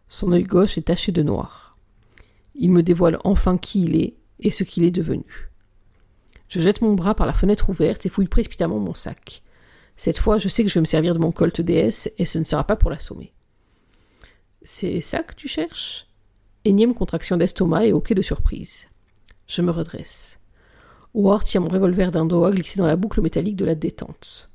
Son 0.07 0.31
œil 0.31 0.43
gauche 0.43 0.77
est 0.77 0.83
taché 0.83 1.11
de 1.11 1.23
noir. 1.23 1.72
Il 2.55 2.71
me 2.71 2.83
dévoile 2.83 3.19
enfin 3.23 3.57
qui 3.57 3.83
il 3.83 3.95
est 3.95 4.15
et 4.39 4.51
ce 4.51 4.63
qu'il 4.63 4.83
est 4.83 4.91
devenu. 4.91 5.25
Je 6.49 6.59
jette 6.59 6.81
mon 6.81 6.93
bras 6.93 7.15
par 7.15 7.25
la 7.25 7.33
fenêtre 7.33 7.69
ouverte 7.69 8.05
et 8.05 8.09
fouille 8.09 8.27
précipitamment 8.27 8.79
mon 8.79 8.93
sac. 8.93 9.41
Cette 9.97 10.19
fois, 10.19 10.37
je 10.37 10.47
sais 10.47 10.63
que 10.63 10.69
je 10.69 10.75
vais 10.75 10.81
me 10.81 10.85
servir 10.85 11.13
de 11.13 11.19
mon 11.19 11.31
Colt 11.31 11.61
DS 11.61 12.09
et 12.17 12.25
ce 12.25 12.39
ne 12.39 12.43
sera 12.43 12.63
pas 12.63 12.75
pour 12.75 12.89
l'assommer. 12.89 13.33
C'est 14.61 15.01
ça 15.01 15.23
que 15.23 15.35
tu 15.35 15.47
cherches? 15.47 16.07
Énième 16.65 16.93
contraction 16.93 17.37
d'estomac 17.37 17.85
et 17.85 17.93
hoquet 17.93 18.15
de 18.15 18.21
surprise. 18.21 18.85
Je 19.47 19.61
me 19.61 19.71
redresse. 19.71 20.39
Ward 21.13 21.43
tient 21.43 21.61
mon 21.61 21.69
revolver 21.69 22.11
d'un 22.11 22.25
doigt 22.25 22.51
glissé 22.51 22.79
dans 22.79 22.87
la 22.87 22.95
boucle 22.95 23.21
métallique 23.21 23.55
de 23.55 23.65
la 23.65 23.75
détente. 23.75 24.51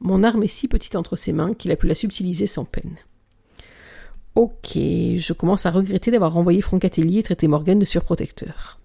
Mon 0.00 0.22
arme 0.22 0.42
est 0.42 0.48
si 0.48 0.68
petite 0.68 0.96
entre 0.96 1.16
ses 1.16 1.32
mains 1.32 1.54
qu'il 1.54 1.70
a 1.70 1.76
pu 1.76 1.86
la 1.86 1.94
subtiliser 1.94 2.46
sans 2.46 2.64
peine. 2.64 2.96
Ok, 4.38 4.76
je 4.76 5.32
commence 5.32 5.66
à 5.66 5.72
regretter 5.72 6.12
d'avoir 6.12 6.32
renvoyé 6.32 6.60
Francatelli 6.60 7.18
et 7.18 7.24
traité 7.24 7.48
Morgan 7.48 7.76
de 7.76 7.84
surprotecteur. 7.84 8.78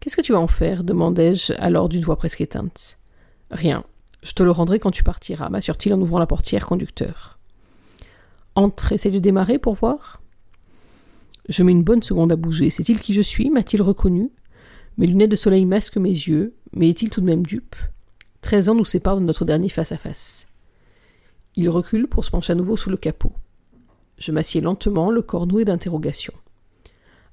Qu'est-ce 0.00 0.16
que 0.16 0.20
tu 0.20 0.32
vas 0.32 0.40
en 0.40 0.48
faire? 0.48 0.82
demandai-je 0.82 1.52
alors 1.60 1.88
d'une 1.88 2.02
voix 2.02 2.16
presque 2.16 2.40
éteinte. 2.40 2.98
Rien. 3.52 3.84
Je 4.20 4.32
te 4.32 4.42
le 4.42 4.50
rendrai 4.50 4.80
quand 4.80 4.90
tu 4.90 5.04
partiras, 5.04 5.48
m'assure-t-il 5.48 5.94
en 5.94 6.00
ouvrant 6.00 6.18
la 6.18 6.26
portière 6.26 6.66
conducteur. 6.66 7.38
Entre, 8.56 8.90
essaye 8.90 9.12
de 9.12 9.20
démarrer 9.20 9.60
pour 9.60 9.74
voir. 9.74 10.20
Je 11.48 11.62
mets 11.62 11.70
une 11.70 11.84
bonne 11.84 12.02
seconde 12.02 12.32
à 12.32 12.36
bouger. 12.36 12.70
C'est-il 12.70 12.98
qui 12.98 13.14
je 13.14 13.22
suis? 13.22 13.50
M'a-t-il 13.50 13.80
reconnu? 13.80 14.32
Mes 14.96 15.06
lunettes 15.06 15.30
de 15.30 15.36
soleil 15.36 15.66
masquent 15.66 15.98
mes 15.98 16.08
yeux, 16.08 16.56
mais 16.72 16.88
est-il 16.88 17.10
tout 17.10 17.20
de 17.20 17.26
même 17.26 17.46
dupe? 17.46 17.76
Treize 18.40 18.68
ans 18.68 18.74
nous 18.74 18.84
séparent 18.84 19.20
de 19.20 19.24
notre 19.24 19.44
dernier 19.44 19.68
face-à-face. 19.68 20.48
Il 21.54 21.68
recule 21.68 22.08
pour 22.08 22.24
se 22.24 22.32
pencher 22.32 22.54
à 22.54 22.56
nouveau 22.56 22.74
sous 22.74 22.90
le 22.90 22.96
capot. 22.96 23.32
Je 24.18 24.32
m'assieds 24.32 24.60
lentement, 24.60 25.10
le 25.10 25.22
corps 25.22 25.46
noué 25.46 25.64
d'interrogation. 25.64 26.34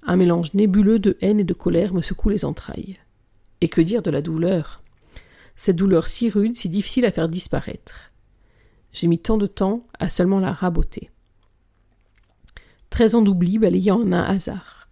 Un 0.03 0.17
mélange 0.17 0.53
nébuleux 0.53 0.99
de 0.99 1.17
haine 1.21 1.39
et 1.39 1.43
de 1.43 1.53
colère 1.53 1.93
me 1.93 2.01
secoue 2.01 2.29
les 2.29 2.45
entrailles. 2.45 2.99
Et 3.61 3.69
que 3.69 3.81
dire 3.81 4.03
de 4.03 4.11
la 4.11 4.21
douleur? 4.21 4.83
Cette 5.55 5.77
douleur 5.77 6.07
si 6.07 6.29
rude, 6.29 6.55
si 6.55 6.69
difficile 6.69 7.05
à 7.05 7.11
faire 7.11 7.29
disparaître. 7.29 8.11
J'ai 8.91 9.07
mis 9.07 9.19
tant 9.19 9.37
de 9.37 9.47
temps 9.47 9.87
à 9.99 10.09
seulement 10.09 10.39
la 10.39 10.51
raboter. 10.51 11.09
Treize 12.89 13.15
ans 13.15 13.21
d'oubli 13.21 13.57
balayant 13.57 14.01
en 14.01 14.11
un 14.11 14.21
hasard. 14.21 14.87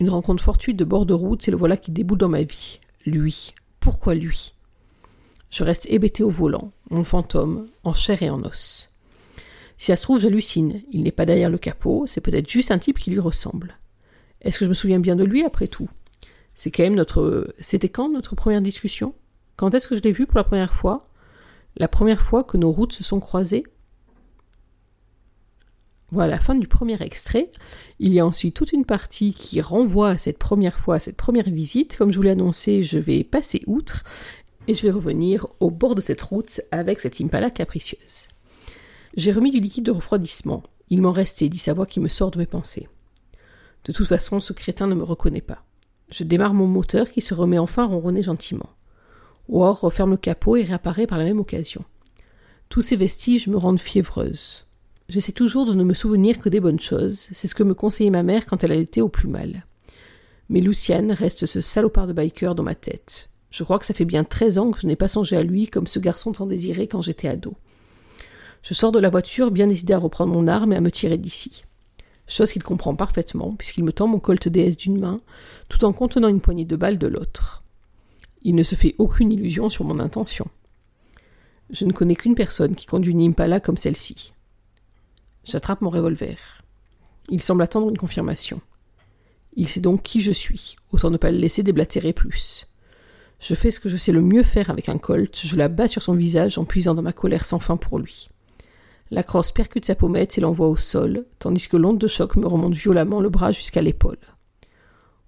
Une 0.00 0.10
rencontre 0.10 0.42
fortuite 0.42 0.76
de 0.76 0.84
bord 0.84 1.06
de 1.06 1.14
route, 1.14 1.42
c'est 1.42 1.50
le 1.50 1.56
voilà 1.56 1.76
qui 1.76 1.90
déboule 1.90 2.18
dans 2.18 2.28
ma 2.28 2.42
vie. 2.42 2.80
Lui. 3.06 3.54
Pourquoi 3.80 4.14
lui? 4.14 4.54
Je 5.50 5.64
reste 5.64 5.86
hébété 5.88 6.22
au 6.22 6.28
volant, 6.28 6.72
mon 6.90 7.04
fantôme, 7.04 7.66
en 7.84 7.94
chair 7.94 8.22
et 8.22 8.28
en 8.28 8.42
os. 8.42 8.87
Si 9.78 9.86
ça 9.86 9.96
se 9.96 10.02
trouve, 10.02 10.20
j'hallucine. 10.20 10.82
Il 10.90 11.04
n'est 11.04 11.12
pas 11.12 11.24
derrière 11.24 11.50
le 11.50 11.58
capot, 11.58 12.04
c'est 12.06 12.20
peut-être 12.20 12.50
juste 12.50 12.72
un 12.72 12.78
type 12.78 12.98
qui 12.98 13.10
lui 13.10 13.20
ressemble. 13.20 13.78
Est-ce 14.42 14.58
que 14.58 14.64
je 14.64 14.70
me 14.70 14.74
souviens 14.74 15.00
bien 15.00 15.16
de 15.16 15.24
lui 15.24 15.44
après 15.44 15.68
tout? 15.68 15.88
C'est 16.54 16.72
quand 16.72 16.90
notre. 16.90 17.54
C'était 17.60 17.88
quand 17.88 18.08
notre 18.08 18.34
première 18.34 18.60
discussion? 18.60 19.14
Quand 19.56 19.74
est-ce 19.74 19.88
que 19.88 19.96
je 19.96 20.02
l'ai 20.02 20.12
vu 20.12 20.26
pour 20.26 20.36
la 20.36 20.44
première 20.44 20.74
fois? 20.74 21.08
La 21.76 21.88
première 21.88 22.20
fois 22.20 22.42
que 22.42 22.56
nos 22.56 22.72
routes 22.72 22.92
se 22.92 23.04
sont 23.04 23.20
croisées? 23.20 23.64
Voilà 26.10 26.34
la 26.34 26.40
fin 26.40 26.54
du 26.54 26.66
premier 26.66 27.00
extrait. 27.02 27.50
Il 27.98 28.14
y 28.14 28.18
a 28.18 28.26
ensuite 28.26 28.56
toute 28.56 28.72
une 28.72 28.86
partie 28.86 29.34
qui 29.34 29.60
renvoie 29.60 30.10
à 30.10 30.18
cette 30.18 30.38
première 30.38 30.78
fois, 30.78 30.96
à 30.96 31.00
cette 31.00 31.16
première 31.16 31.50
visite. 31.50 31.96
Comme 31.96 32.10
je 32.10 32.16
vous 32.16 32.22
l'ai 32.22 32.30
annoncé, 32.30 32.82
je 32.82 32.98
vais 32.98 33.22
passer 33.24 33.62
outre 33.66 34.02
et 34.66 34.74
je 34.74 34.82
vais 34.82 34.90
revenir 34.90 35.46
au 35.60 35.70
bord 35.70 35.94
de 35.94 36.00
cette 36.00 36.22
route 36.22 36.60
avec 36.70 37.00
cette 37.00 37.20
Impala 37.20 37.50
capricieuse. 37.50 38.28
J'ai 39.18 39.32
remis 39.32 39.50
du 39.50 39.58
liquide 39.58 39.84
de 39.84 39.90
refroidissement. 39.90 40.62
Il 40.90 41.02
m'en 41.02 41.10
restait, 41.10 41.48
dit 41.48 41.58
sa 41.58 41.74
voix 41.74 41.86
qui 41.86 41.98
me 41.98 42.06
sort 42.06 42.30
de 42.30 42.38
mes 42.38 42.46
pensées. 42.46 42.88
De 43.84 43.90
toute 43.90 44.06
façon, 44.06 44.38
ce 44.38 44.52
crétin 44.52 44.86
ne 44.86 44.94
me 44.94 45.02
reconnaît 45.02 45.40
pas. 45.40 45.64
Je 46.08 46.22
démarre 46.22 46.54
mon 46.54 46.68
moteur 46.68 47.10
qui 47.10 47.20
se 47.20 47.34
remet 47.34 47.58
enfin 47.58 47.82
à 47.82 47.86
ronronner 47.86 48.22
gentiment. 48.22 48.70
War 49.48 49.80
referme 49.80 50.12
le 50.12 50.18
capot 50.18 50.54
et 50.54 50.62
réapparaît 50.62 51.08
par 51.08 51.18
la 51.18 51.24
même 51.24 51.40
occasion. 51.40 51.84
Tous 52.68 52.80
ces 52.80 52.94
vestiges 52.94 53.48
me 53.48 53.56
rendent 53.56 53.80
fiévreuse. 53.80 54.66
J'essaie 55.08 55.32
toujours 55.32 55.66
de 55.66 55.74
ne 55.74 55.82
me 55.82 55.94
souvenir 55.94 56.38
que 56.38 56.48
des 56.48 56.60
bonnes 56.60 56.78
choses, 56.78 57.26
c'est 57.32 57.48
ce 57.48 57.56
que 57.56 57.64
me 57.64 57.74
conseillait 57.74 58.10
ma 58.10 58.22
mère 58.22 58.46
quand 58.46 58.62
elle 58.62 58.70
allait 58.70 59.00
au 59.00 59.08
plus 59.08 59.26
mal. 59.26 59.66
Mais 60.48 60.60
Luciane 60.60 61.10
reste 61.10 61.44
ce 61.44 61.60
salopard 61.60 62.06
de 62.06 62.12
biker 62.12 62.54
dans 62.54 62.62
ma 62.62 62.76
tête. 62.76 63.30
Je 63.50 63.64
crois 63.64 63.80
que 63.80 63.86
ça 63.86 63.94
fait 63.94 64.04
bien 64.04 64.22
treize 64.22 64.58
ans 64.58 64.70
que 64.70 64.78
je 64.78 64.86
n'ai 64.86 64.94
pas 64.94 65.08
songé 65.08 65.36
à 65.36 65.42
lui 65.42 65.66
comme 65.66 65.88
ce 65.88 65.98
garçon 65.98 66.30
tant 66.30 66.46
désiré 66.46 66.86
quand 66.86 67.02
j'étais 67.02 67.26
ado. 67.26 67.56
Je 68.62 68.74
sors 68.74 68.92
de 68.92 68.98
la 68.98 69.10
voiture 69.10 69.50
bien 69.50 69.66
décidé 69.66 69.92
à 69.94 69.98
reprendre 69.98 70.32
mon 70.32 70.48
arme 70.48 70.72
et 70.72 70.76
à 70.76 70.80
me 70.80 70.90
tirer 70.90 71.18
d'ici. 71.18 71.64
Chose 72.26 72.52
qu'il 72.52 72.62
comprend 72.62 72.94
parfaitement, 72.94 73.54
puisqu'il 73.56 73.84
me 73.84 73.92
tend 73.92 74.06
mon 74.06 74.18
Colt 74.18 74.48
DS 74.48 74.76
d'une 74.76 75.00
main, 75.00 75.20
tout 75.68 75.84
en 75.84 75.92
contenant 75.92 76.28
une 76.28 76.40
poignée 76.40 76.66
de 76.66 76.76
balles 76.76 76.98
de 76.98 77.06
l'autre. 77.06 77.64
Il 78.42 78.54
ne 78.54 78.62
se 78.62 78.74
fait 78.74 78.94
aucune 78.98 79.32
illusion 79.32 79.68
sur 79.68 79.84
mon 79.84 79.98
intention. 79.98 80.46
Je 81.70 81.84
ne 81.84 81.92
connais 81.92 82.16
qu'une 82.16 82.34
personne 82.34 82.74
qui 82.74 82.86
conduit 82.86 83.12
une 83.12 83.22
Impala 83.22 83.60
comme 83.60 83.76
celle-ci. 83.76 84.32
J'attrape 85.44 85.80
mon 85.80 85.90
revolver. 85.90 86.62
Il 87.30 87.42
semble 87.42 87.62
attendre 87.62 87.88
une 87.88 87.96
confirmation. 87.96 88.60
Il 89.54 89.68
sait 89.68 89.80
donc 89.80 90.02
qui 90.02 90.20
je 90.20 90.32
suis, 90.32 90.76
autant 90.92 91.10
ne 91.10 91.16
pas 91.16 91.30
le 91.30 91.38
laisser 91.38 91.62
déblatérer 91.62 92.12
plus. 92.12 92.68
Je 93.40 93.54
fais 93.54 93.70
ce 93.70 93.80
que 93.80 93.88
je 93.88 93.96
sais 93.96 94.12
le 94.12 94.20
mieux 94.20 94.42
faire 94.42 94.70
avec 94.70 94.88
un 94.88 94.98
colt, 94.98 95.34
je 95.36 95.56
la 95.56 95.68
bats 95.68 95.88
sur 95.88 96.02
son 96.02 96.14
visage 96.14 96.58
en 96.58 96.64
puisant 96.64 96.94
dans 96.94 97.02
ma 97.02 97.12
colère 97.12 97.44
sans 97.44 97.58
fin 97.58 97.76
pour 97.76 97.98
lui. 97.98 98.28
La 99.10 99.22
crosse 99.22 99.52
percute 99.52 99.86
sa 99.86 99.94
pommette 99.94 100.36
et 100.36 100.40
l'envoie 100.40 100.68
au 100.68 100.76
sol, 100.76 101.24
tandis 101.38 101.68
que 101.68 101.76
l'onde 101.76 101.98
de 101.98 102.06
choc 102.06 102.36
me 102.36 102.46
remonte 102.46 102.74
violemment 102.74 103.20
le 103.20 103.30
bras 103.30 103.52
jusqu'à 103.52 103.80
l'épaule. 103.80 104.18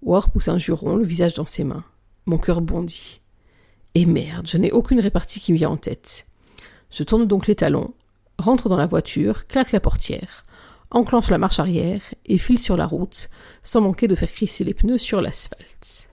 War 0.02 0.30
pousse 0.30 0.49
un 0.49 0.58
juron, 0.58 0.96
le 0.96 1.04
visage 1.04 1.34
dans 1.34 1.46
ses 1.46 1.64
mains. 1.64 1.84
Mon 2.26 2.38
cœur 2.38 2.60
bondit. 2.60 3.20
Et 3.94 4.06
merde, 4.06 4.46
je 4.46 4.58
n'ai 4.58 4.70
aucune 4.70 5.00
répartie 5.00 5.40
qui 5.40 5.52
me 5.52 5.58
vient 5.58 5.70
en 5.70 5.76
tête. 5.76 6.26
Je 6.90 7.02
tourne 7.02 7.26
donc 7.26 7.46
les 7.46 7.54
talons, 7.54 7.94
rentre 8.38 8.68
dans 8.68 8.76
la 8.76 8.87
voiture, 8.87 9.46
claque 9.46 9.72
la 9.72 9.80
portière, 9.80 10.44
enclenche 10.90 11.30
la 11.30 11.38
marche 11.38 11.58
arrière 11.58 12.02
et 12.26 12.38
file 12.38 12.58
sur 12.58 12.76
la 12.76 12.87
route, 12.87 13.30
sans 13.62 13.80
manquer 13.80 14.08
de 14.08 14.14
faire 14.14 14.30
crisser 14.30 14.64
les 14.64 14.75
pneus 14.75 14.99
sur 14.99 15.20
l'asphalte. 15.20 16.09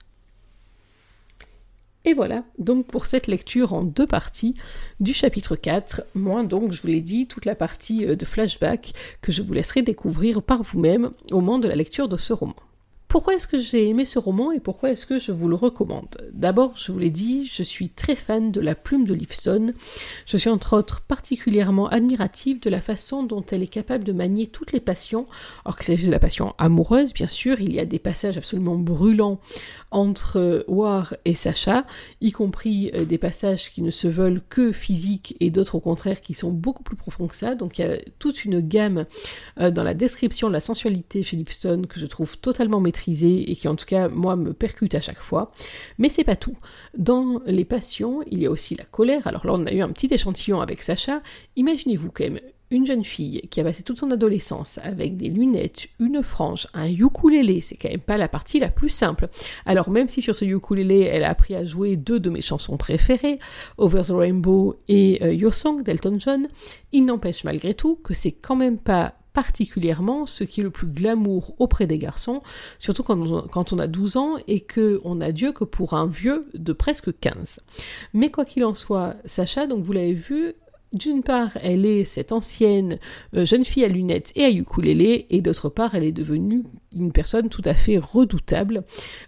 Et 2.08 2.14
voilà, 2.14 2.46
donc 2.58 2.88
pour 2.88 3.06
cette 3.06 3.28
lecture 3.28 3.74
en 3.74 3.84
deux 3.84 4.08
parties 4.08 4.56
du 5.02 5.12
chapitre 5.12 5.58
4, 5.58 6.06
moins 6.16 6.46
donc, 6.46 6.72
je 6.72 6.82
vous 6.82 6.88
l'ai 6.88 7.02
dit, 7.02 7.28
toute 7.28 7.44
la 7.44 7.54
partie 7.54 8.06
euh, 8.06 8.16
de 8.16 8.24
flashback 8.24 8.94
que 9.22 9.34
je 9.34 9.42
vous 9.42 9.52
laisserai 9.52 9.82
découvrir 9.82 10.42
par 10.42 10.64
vous-même 10.64 11.12
au 11.32 11.42
moment 11.42 11.60
de 11.60 11.68
la 11.68 11.76
lecture 11.76 12.08
de 12.08 12.16
ce 12.16 12.32
roman. 12.32 12.56
Pourquoi 13.18 13.34
est-ce 13.34 13.48
que 13.48 13.58
j'ai 13.58 13.90
aimé 13.90 14.06
ce 14.06 14.20
roman 14.20 14.52
et 14.52 14.60
pourquoi 14.60 14.92
est-ce 14.92 15.08
que 15.08 15.18
je 15.18 15.32
vous 15.32 15.48
le 15.48 15.56
recommande? 15.56 16.16
D'abord, 16.34 16.74
je 16.78 16.92
vous 16.92 17.00
l'ai 17.00 17.10
dit, 17.10 17.48
je 17.52 17.64
suis 17.64 17.90
très 17.90 18.16
fan 18.16 18.52
de 18.52 18.62
la 18.62 18.76
plume 18.76 19.06
de 19.06 19.16
Liveston. 19.16 19.74
Je 20.28 20.38
suis 20.38 20.52
entre 20.52 20.78
autres 20.78 21.02
particulièrement 21.02 21.88
admirative 21.88 22.60
de 22.60 22.70
la 22.70 22.80
façon 22.80 23.24
dont 23.24 23.44
elle 23.50 23.64
est 23.64 23.68
capable 23.74 24.04
de 24.04 24.12
manier 24.12 24.46
toutes 24.46 24.72
les 24.72 24.80
passions. 24.80 25.26
Alors 25.66 25.80
qu'il 25.80 25.88
s'agisse 25.88 26.06
de 26.06 26.12
la 26.12 26.20
passion 26.20 26.54
amoureuse, 26.60 27.12
bien 27.12 27.28
sûr, 27.28 27.60
il 27.60 27.74
y 27.74 27.80
a 27.80 27.86
des 27.86 27.98
passages 27.98 28.38
absolument 28.38 28.76
brûlants 28.76 29.40
entre 29.90 30.64
War 30.68 31.16
et 31.26 31.34
Sacha, 31.34 31.88
y 32.22 32.32
compris 32.32 32.92
euh, 32.94 33.06
des 33.06 33.18
passages 33.18 33.72
qui 33.72 33.82
ne 33.82 33.90
se 33.90 34.08
veulent 34.08 34.42
que 34.48 34.72
physiques 34.72 35.36
et 35.40 35.50
d'autres 35.50 35.74
au 35.74 35.80
contraire 35.80 36.22
qui 36.22 36.36
sont 36.36 36.52
beaucoup 36.52 36.84
plus 36.84 36.98
profonds 36.98 37.28
que 37.28 37.36
ça. 37.36 37.56
Donc 37.56 37.80
il 37.80 37.82
y 37.82 37.86
a 37.86 37.98
toute 38.20 38.46
une 38.46 38.60
gamme 38.60 39.06
euh, 39.60 39.72
dans 39.72 39.84
la 39.84 39.96
description 39.96 40.50
de 40.50 40.54
la 40.54 40.60
sensualité 40.60 41.24
chez 41.24 41.36
Liveston 41.36 41.84
que 41.90 42.00
je 42.00 42.06
trouve 42.06 42.38
totalement 42.38 42.80
maîtrisée 42.80 43.07
et 43.08 43.56
qui 43.56 43.68
en 43.68 43.76
tout 43.76 43.86
cas 43.86 44.10
moi 44.10 44.36
me 44.36 44.54
percute 44.54 44.96
à 44.96 45.02
chaque 45.02 45.22
fois. 45.22 45.52
Mais 45.98 46.10
c'est 46.10 46.24
pas 46.24 46.36
tout. 46.36 46.58
Dans 46.98 47.42
les 47.46 47.66
passions, 47.66 48.22
il 48.30 48.42
y 48.42 48.46
a 48.46 48.52
aussi 48.52 48.76
la 48.76 48.86
colère. 48.86 49.28
Alors 49.28 49.46
là 49.46 49.54
on 49.54 49.66
a 49.66 49.72
eu 49.72 49.82
un 49.82 49.90
petit 49.90 50.14
échantillon 50.14 50.62
avec 50.62 50.82
Sacha. 50.82 51.22
Imaginez-vous 51.56 52.12
quand 52.12 52.26
même 52.26 52.40
une 52.70 52.86
jeune 52.86 53.06
fille 53.06 53.42
qui 53.50 53.62
a 53.62 53.64
passé 53.64 53.84
toute 53.84 54.00
son 54.00 54.12
adolescence 54.12 54.80
avec 54.84 55.16
des 55.18 55.30
lunettes, 55.30 55.88
une 56.00 56.22
frange, 56.22 56.68
un 56.74 56.88
ukulélé, 56.88 57.62
c'est 57.62 57.78
quand 57.78 57.90
même 57.90 58.00
pas 58.00 58.18
la 58.18 58.28
partie 58.28 58.60
la 58.60 58.70
plus 58.70 58.90
simple. 58.90 59.30
Alors 59.66 59.90
même 59.90 60.10
si 60.10 60.22
sur 60.22 60.36
ce 60.36 60.44
ukulélé, 60.44 61.02
elle 61.02 61.24
a 61.24 61.30
appris 61.30 61.56
à 61.56 61.64
jouer 61.64 61.96
deux 61.96 62.20
de 62.20 62.30
mes 62.30 62.42
chansons 62.42 62.78
préférées, 62.78 63.40
Over 63.78 64.02
the 64.02 64.12
Rainbow 64.12 64.76
et 64.88 65.24
euh, 65.24 65.34
Your 65.34 65.54
Song 65.54 65.84
d'Elton 65.84 66.18
John, 66.20 66.48
il 66.92 67.06
n'empêche 67.06 67.44
malgré 67.44 67.74
tout 67.74 67.96
que 68.04 68.14
c'est 68.14 68.34
quand 68.34 68.56
même 68.56 68.78
pas 68.78 69.14
particulièrement 69.38 70.26
ce 70.26 70.44
qui 70.44 70.62
est 70.62 70.64
le 70.64 70.72
plus 70.72 70.88
glamour 70.88 71.54
auprès 71.60 71.86
des 71.86 72.00
garçons, 72.00 72.42
surtout 72.80 73.04
quand 73.04 73.72
on, 73.72 73.78
a 73.78 73.86
12 73.86 74.18
ans 74.18 74.34
et 74.48 74.62
qu'on 74.62 75.22
a 75.22 75.32
Dieu 75.32 75.52
que 75.52 75.64
pour 75.64 75.94
un 75.94 76.08
vieux 76.08 76.48
de 76.56 76.74
presque 76.74 77.16
15. 77.20 77.60
Mais 78.16 78.32
quoi 78.32 78.46
qu'il 78.46 78.66
en 78.66 78.74
soit, 78.74 79.14
Sacha, 79.26 79.68
donc 79.68 79.84
vous 79.84 79.94
l'avez 79.94 80.14
vu, 80.14 80.56
d'une 80.94 81.22
part, 81.22 81.52
elle 81.62 81.86
est 81.86 82.06
cette 82.06 82.32
ancienne 82.32 83.00
euh, 83.36 83.46
jeune 83.46 83.66
fille 83.66 83.84
à 83.84 83.90
lunettes 83.90 84.32
et 84.36 84.46
à 84.46 84.50
ukulélé, 84.50 85.26
et 85.30 85.42
d'autre 85.42 85.70
part, 85.70 85.96
elle 85.96 86.04
est 86.04 86.14
devenue 86.14 86.64
une 86.96 87.12
personne 87.12 87.50
tout 87.50 87.62
à 87.66 87.74
fait 87.74 87.98
redoutable 87.98 88.84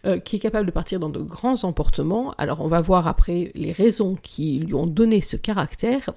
euh, 0.05 0.19
qui 0.19 0.37
est 0.37 0.39
capable 0.39 0.65
de 0.65 0.71
partir 0.71 0.99
dans 0.99 1.09
de 1.09 1.19
grands 1.19 1.63
emportements. 1.65 2.33
Alors 2.37 2.61
on 2.61 2.67
va 2.67 2.81
voir 2.81 3.07
après 3.07 3.51
les 3.55 3.71
raisons 3.71 4.17
qui 4.21 4.59
lui 4.59 4.73
ont 4.73 4.87
donné 4.87 5.21
ce 5.21 5.35
caractère, 5.35 6.11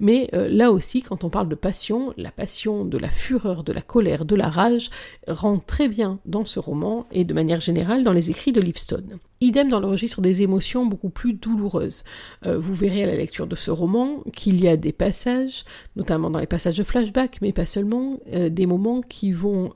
mais 0.00 0.30
euh, 0.34 0.48
là 0.48 0.72
aussi 0.72 1.02
quand 1.02 1.24
on 1.24 1.30
parle 1.30 1.48
de 1.48 1.54
passion, 1.54 2.14
la 2.16 2.30
passion 2.30 2.84
de 2.84 2.98
la 2.98 3.08
fureur, 3.08 3.64
de 3.64 3.72
la 3.72 3.82
colère, 3.82 4.24
de 4.24 4.34
la 4.34 4.48
rage 4.48 4.90
rentre 5.28 5.64
très 5.66 5.88
bien 5.88 6.18
dans 6.24 6.44
ce 6.44 6.58
roman 6.58 7.06
et 7.12 7.24
de 7.24 7.34
manière 7.34 7.60
générale 7.60 8.02
dans 8.02 8.12
les 8.12 8.30
écrits 8.30 8.52
de 8.52 8.60
Livestone. 8.60 9.18
Idem 9.40 9.68
dans 9.68 9.80
le 9.80 9.86
registre 9.86 10.20
des 10.20 10.42
émotions 10.42 10.86
beaucoup 10.86 11.10
plus 11.10 11.34
douloureuses. 11.34 12.04
Euh, 12.46 12.58
vous 12.58 12.74
verrez 12.74 13.04
à 13.04 13.06
la 13.06 13.16
lecture 13.16 13.46
de 13.46 13.56
ce 13.56 13.70
roman 13.70 14.22
qu'il 14.34 14.60
y 14.60 14.68
a 14.68 14.76
des 14.76 14.92
passages, 14.92 15.64
notamment 15.96 16.30
dans 16.30 16.38
les 16.38 16.46
passages 16.46 16.78
de 16.78 16.82
flashback, 16.82 17.38
mais 17.42 17.52
pas 17.52 17.66
seulement, 17.66 18.18
des 18.32 18.66
moments 18.66 19.02
qui 19.02 19.32
vont 19.32 19.72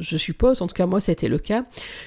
je 0.00 0.16
suppose, 0.16 0.62
en 0.62 0.66
tout 0.66 0.74
cas 0.74 0.86
moi 0.86 1.00
c'était 1.00 1.28
le 1.28 1.38
cas, 1.38 1.64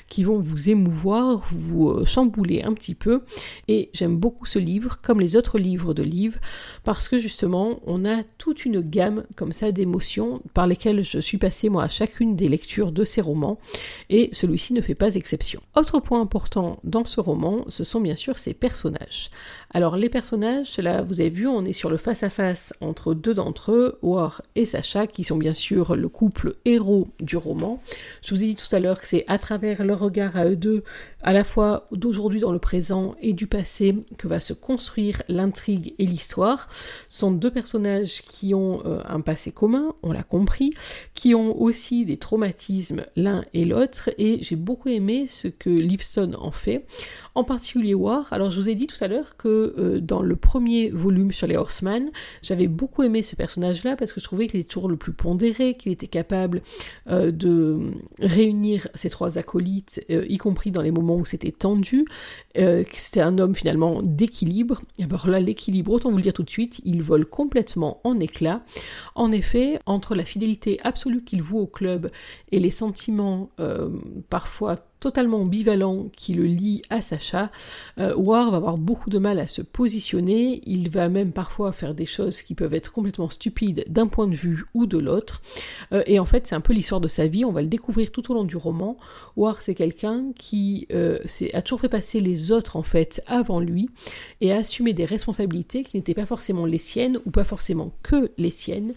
qui 0.07 0.23
vont 0.23 0.39
vous 0.39 0.69
émouvoir, 0.69 1.43
vous 1.51 1.89
euh, 1.89 2.05
chambouler 2.05 2.63
un 2.63 2.73
petit 2.73 2.95
peu. 2.95 3.21
Et 3.67 3.89
j'aime 3.93 4.17
beaucoup 4.17 4.45
ce 4.45 4.59
livre, 4.59 4.99
comme 5.01 5.19
les 5.19 5.35
autres 5.35 5.59
livres 5.59 5.93
de 5.93 6.03
livres, 6.03 6.39
parce 6.83 7.09
que 7.09 7.19
justement 7.19 7.79
on 7.85 8.05
a 8.05 8.23
toute 8.37 8.65
une 8.65 8.81
gamme 8.81 9.25
comme 9.35 9.53
ça 9.53 9.71
d'émotions 9.71 10.41
par 10.53 10.67
lesquelles 10.67 11.03
je 11.03 11.19
suis 11.19 11.37
passée 11.37 11.69
moi 11.69 11.83
à 11.83 11.89
chacune 11.89 12.35
des 12.35 12.49
lectures 12.49 12.91
de 12.91 13.03
ces 13.03 13.21
romans, 13.21 13.59
et 14.09 14.29
celui-ci 14.31 14.73
ne 14.73 14.81
fait 14.81 14.95
pas 14.95 15.15
exception. 15.15 15.61
Autre 15.75 15.99
point 15.99 16.21
important 16.21 16.79
dans 16.83 17.05
ce 17.05 17.19
roman, 17.19 17.65
ce 17.67 17.83
sont 17.83 18.01
bien 18.01 18.15
sûr 18.15 18.39
ses 18.39 18.53
personnages. 18.53 19.31
Alors 19.73 19.95
les 19.95 20.09
personnages, 20.09 20.77
là 20.79 21.01
vous 21.01 21.21
avez 21.21 21.29
vu, 21.29 21.47
on 21.47 21.63
est 21.63 21.71
sur 21.71 21.89
le 21.89 21.95
face-à-face 21.95 22.73
entre 22.81 23.13
deux 23.13 23.33
d'entre 23.33 23.71
eux, 23.71 23.97
War 24.01 24.41
et 24.55 24.65
Sacha, 24.65 25.07
qui 25.07 25.23
sont 25.23 25.37
bien 25.37 25.53
sûr 25.53 25.95
le 25.95 26.09
couple 26.09 26.55
héros 26.65 27.07
du 27.21 27.37
roman. 27.37 27.81
Je 28.21 28.35
vous 28.35 28.43
ai 28.43 28.47
dit 28.47 28.57
tout 28.57 28.75
à 28.75 28.79
l'heure 28.79 28.99
que 28.99 29.07
c'est 29.07 29.23
à 29.27 29.39
travers 29.39 29.85
leur 29.85 29.99
regard 29.99 30.35
à 30.35 30.45
eux 30.45 30.57
deux, 30.57 30.83
à 31.21 31.31
la 31.31 31.45
fois 31.45 31.87
d'aujourd'hui 31.93 32.41
dans 32.41 32.51
le 32.51 32.59
présent 32.59 33.15
et 33.21 33.31
du 33.31 33.47
passé, 33.47 33.95
que 34.17 34.27
va 34.27 34.41
se 34.41 34.51
construire 34.51 35.23
l'intrigue 35.29 35.93
et 35.99 36.05
l'histoire. 36.05 36.67
Ce 37.07 37.19
sont 37.19 37.31
deux 37.31 37.51
personnages 37.51 38.23
qui 38.23 38.53
ont 38.53 38.85
euh, 38.85 39.01
un 39.05 39.21
passé 39.21 39.53
commun, 39.53 39.93
on 40.03 40.11
l'a 40.11 40.23
compris, 40.23 40.73
qui 41.13 41.33
ont 41.33 41.61
aussi 41.61 42.03
des 42.03 42.17
traumatismes 42.17 43.05
l'un 43.15 43.45
et 43.53 43.63
l'autre, 43.63 44.09
et 44.17 44.39
j'ai 44.43 44.57
beaucoup 44.57 44.89
aimé 44.89 45.27
ce 45.29 45.47
que 45.47 45.69
Liveston 45.69 46.33
en 46.37 46.51
fait, 46.51 46.85
en 47.35 47.43
particulier 47.43 47.93
War. 47.93 48.27
Alors 48.31 48.49
je 48.49 48.59
vous 48.59 48.69
ai 48.69 48.75
dit 48.75 48.87
tout 48.87 49.01
à 49.01 49.07
l'heure 49.07 49.37
que 49.37 49.73
euh, 49.77 49.99
dans 49.99 50.21
le 50.21 50.35
premier 50.35 50.89
volume 50.89 51.31
sur 51.31 51.47
les 51.47 51.55
Horsemen, 51.55 52.11
j'avais 52.41 52.67
beaucoup 52.67 53.03
aimé 53.03 53.23
ce 53.23 53.35
personnage-là 53.35 53.95
parce 53.95 54.11
que 54.11 54.19
je 54.19 54.25
trouvais 54.25 54.47
qu'il 54.47 54.59
était 54.59 54.67
toujours 54.67 54.89
le 54.89 54.97
plus 54.97 55.13
pondéré, 55.13 55.75
qu'il 55.75 55.91
était 55.91 56.07
capable 56.07 56.61
euh, 57.07 57.31
de 57.31 57.79
réunir 58.19 58.87
ses 58.95 59.09
trois 59.09 59.37
acolytes, 59.37 60.05
euh, 60.09 60.25
y 60.27 60.37
compris 60.37 60.71
dans 60.71 60.81
les 60.81 60.91
moments 60.91 61.15
où 61.15 61.25
c'était 61.25 61.51
tendu, 61.51 62.05
que 62.53 62.85
c'était 62.97 63.21
un 63.21 63.37
homme 63.37 63.55
finalement 63.55 64.01
d'équilibre. 64.01 64.81
Et 64.99 65.03
alors 65.03 65.27
là, 65.27 65.39
l'équilibre, 65.39 65.91
autant 65.91 66.11
vous 66.11 66.17
le 66.17 66.23
dire 66.23 66.33
tout 66.33 66.43
de 66.43 66.49
suite, 66.49 66.81
il 66.83 67.01
vole 67.01 67.25
complètement 67.25 68.01
en 68.03 68.19
éclats. 68.19 68.61
En 69.15 69.31
effet, 69.31 69.79
entre 69.85 70.15
la 70.15 70.25
fidélité 70.25 70.79
absolue 70.83 71.23
qu'il 71.23 71.41
voue 71.41 71.59
au 71.59 71.67
club 71.67 72.11
et 72.51 72.59
les 72.59 72.71
sentiments 72.71 73.49
parfois 74.29 74.75
totalement 75.01 75.41
ambivalent 75.41 76.07
qui 76.15 76.33
le 76.33 76.45
lie 76.45 76.83
à 76.89 77.01
Sacha, 77.01 77.51
euh, 77.97 78.15
War 78.15 78.51
va 78.51 78.57
avoir 78.57 78.77
beaucoup 78.77 79.09
de 79.09 79.17
mal 79.17 79.39
à 79.39 79.47
se 79.47 79.61
positionner, 79.61 80.61
il 80.65 80.89
va 80.89 81.09
même 81.09 81.33
parfois 81.33 81.73
faire 81.73 81.93
des 81.93 82.05
choses 82.05 82.43
qui 82.43 82.55
peuvent 82.55 82.73
être 82.73 82.93
complètement 82.93 83.29
stupides 83.29 83.83
d'un 83.89 84.07
point 84.07 84.27
de 84.27 84.35
vue 84.35 84.63
ou 84.75 84.85
de 84.85 84.99
l'autre, 84.99 85.41
euh, 85.91 86.03
et 86.05 86.19
en 86.19 86.25
fait 86.25 86.47
c'est 86.47 86.55
un 86.55 86.61
peu 86.61 86.71
l'histoire 86.71 87.01
de 87.01 87.07
sa 87.07 87.27
vie, 87.27 87.43
on 87.43 87.51
va 87.51 87.63
le 87.63 87.67
découvrir 87.67 88.11
tout 88.11 88.31
au 88.31 88.35
long 88.35 88.45
du 88.45 88.55
roman. 88.55 88.95
War 89.35 89.61
c'est 89.61 89.75
quelqu'un 89.75 90.31
qui 90.37 90.87
euh, 90.93 91.17
a 91.53 91.61
toujours 91.63 91.81
fait 91.81 91.89
passer 91.89 92.21
les 92.21 92.51
autres 92.51 92.77
en 92.77 92.83
fait 92.83 93.23
avant 93.25 93.59
lui, 93.59 93.89
et 94.39 94.53
a 94.53 94.57
assumé 94.57 94.93
des 94.93 95.05
responsabilités 95.05 95.83
qui 95.83 95.97
n'étaient 95.97 96.13
pas 96.13 96.27
forcément 96.27 96.67
les 96.67 96.77
siennes, 96.77 97.19
ou 97.25 97.31
pas 97.31 97.43
forcément 97.43 97.91
que 98.03 98.31
les 98.37 98.51
siennes, 98.51 98.93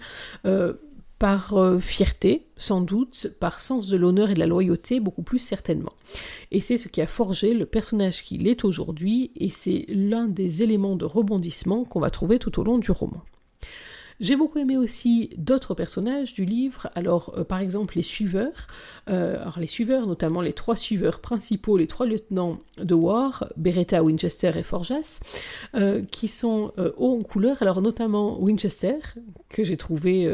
par 1.25 1.57
euh, 1.57 1.79
fierté, 1.79 2.45
sans 2.59 2.83
doute, 2.83 3.29
par 3.41 3.59
sens 3.59 3.89
de 3.89 3.97
l'honneur 3.97 4.29
et 4.29 4.35
de 4.35 4.39
la 4.39 4.45
loyauté, 4.45 5.01
beaucoup 5.01 5.23
plus 5.23 5.39
certainement. 5.39 5.95
Et 6.51 6.61
c'est 6.61 6.77
ce 6.77 6.87
qui 6.87 7.01
a 7.01 7.07
forgé 7.07 7.55
le 7.55 7.65
personnage 7.65 8.25
qu'il 8.25 8.47
est 8.47 8.63
aujourd'hui, 8.63 9.31
et 9.35 9.49
c'est 9.49 9.87
l'un 9.89 10.27
des 10.27 10.63
éléments 10.63 10.97
de 10.97 11.07
rebondissement 11.07 11.85
qu'on 11.85 12.01
va 12.01 12.11
trouver 12.11 12.39
tout 12.39 12.61
au 12.61 12.63
long 12.63 12.77
du 12.77 12.91
roman. 12.91 13.23
J'ai 14.21 14.37
beaucoup 14.37 14.59
aimé 14.59 14.77
aussi 14.77 15.31
d'autres 15.37 15.75
personnages 15.75 16.35
du 16.35 16.45
livre, 16.45 16.89
alors 16.95 17.35
euh, 17.37 17.45
par 17.45 17.59
exemple 17.59 17.97
les 17.97 18.03
suiveurs, 18.03 18.69
euh, 19.11 19.41
alors 19.41 19.59
les 19.59 19.67
suiveurs, 19.67 20.07
notamment 20.07 20.41
les 20.41 20.53
trois 20.53 20.77
suiveurs 20.77 21.21
principaux, 21.21 21.77
les 21.77 21.89
trois 21.89 22.07
lieutenants 22.07 22.61
de 22.79 22.95
War, 22.95 23.49
Beretta, 23.57 24.05
Winchester 24.05 24.53
et 24.57 24.63
Forjas, 24.63 25.21
euh, 25.75 26.03
qui 26.11 26.29
sont 26.29 26.73
hauts 26.97 27.19
en 27.19 27.23
couleur, 27.23 27.61
alors 27.61 27.83
notamment 27.83 28.41
Winchester, 28.41 28.99
que 29.49 29.65
j'ai 29.65 29.77
trouvé 29.77 30.29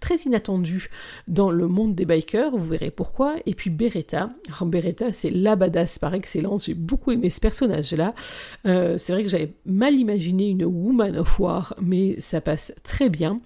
très 0.00 0.16
inattendu 0.16 0.90
dans 1.26 1.50
le 1.50 1.66
monde 1.66 1.94
des 1.94 2.04
bikers, 2.04 2.56
vous 2.56 2.68
verrez 2.68 2.90
pourquoi, 2.90 3.36
et 3.46 3.54
puis 3.54 3.70
Beretta, 3.70 4.30
alors 4.46 4.66
Beretta 4.66 5.12
c'est 5.12 5.30
la 5.30 5.56
badass 5.56 5.98
par 5.98 6.14
excellence, 6.14 6.66
j'ai 6.66 6.74
beaucoup 6.74 7.10
aimé 7.10 7.30
ce 7.30 7.40
personnage-là, 7.40 8.14
c'est 8.64 9.12
vrai 9.12 9.22
que 9.22 9.28
j'avais 9.28 9.54
mal 9.66 9.94
imaginé 9.94 10.48
une 10.48 10.64
Woman 10.64 11.16
of 11.16 11.38
War, 11.40 11.74
mais 11.80 12.20
ça 12.20 12.40
passe 12.40 12.72
très 12.82 12.87
bien. 13.08 13.40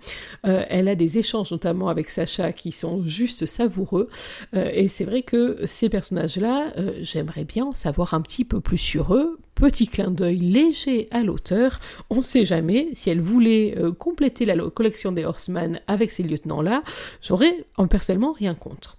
Euh, 0.46 0.64
elle 0.68 0.88
a 0.88 0.94
des 0.94 1.18
échanges 1.18 1.50
notamment 1.50 1.88
avec 1.88 2.10
Sacha 2.10 2.52
qui 2.52 2.72
sont 2.72 3.06
juste 3.06 3.46
savoureux. 3.46 4.08
Euh, 4.54 4.70
et 4.72 4.88
c'est 4.88 5.04
vrai 5.04 5.22
que 5.22 5.58
ces 5.66 5.88
personnages-là, 5.88 6.72
euh, 6.78 6.92
j'aimerais 7.00 7.44
bien 7.44 7.66
en 7.66 7.74
savoir 7.74 8.14
un 8.14 8.20
petit 8.20 8.44
peu 8.44 8.60
plus 8.60 8.78
sur 8.78 9.14
eux. 9.14 9.38
Petit 9.54 9.86
clin 9.86 10.10
d'œil 10.10 10.38
léger 10.38 11.08
à 11.10 11.22
l'auteur. 11.22 11.78
On 12.08 12.16
ne 12.16 12.22
sait 12.22 12.44
jamais 12.44 12.88
si 12.94 13.10
elle 13.10 13.20
voulait 13.20 13.76
compléter 13.98 14.46
la 14.46 14.56
collection 14.70 15.12
des 15.12 15.24
Horsemen 15.24 15.80
avec 15.86 16.10
ces 16.10 16.22
lieutenants-là. 16.22 16.82
J'aurais 17.20 17.66
en 17.76 17.86
personnellement 17.86 18.32
rien 18.32 18.54
contre. 18.54 18.96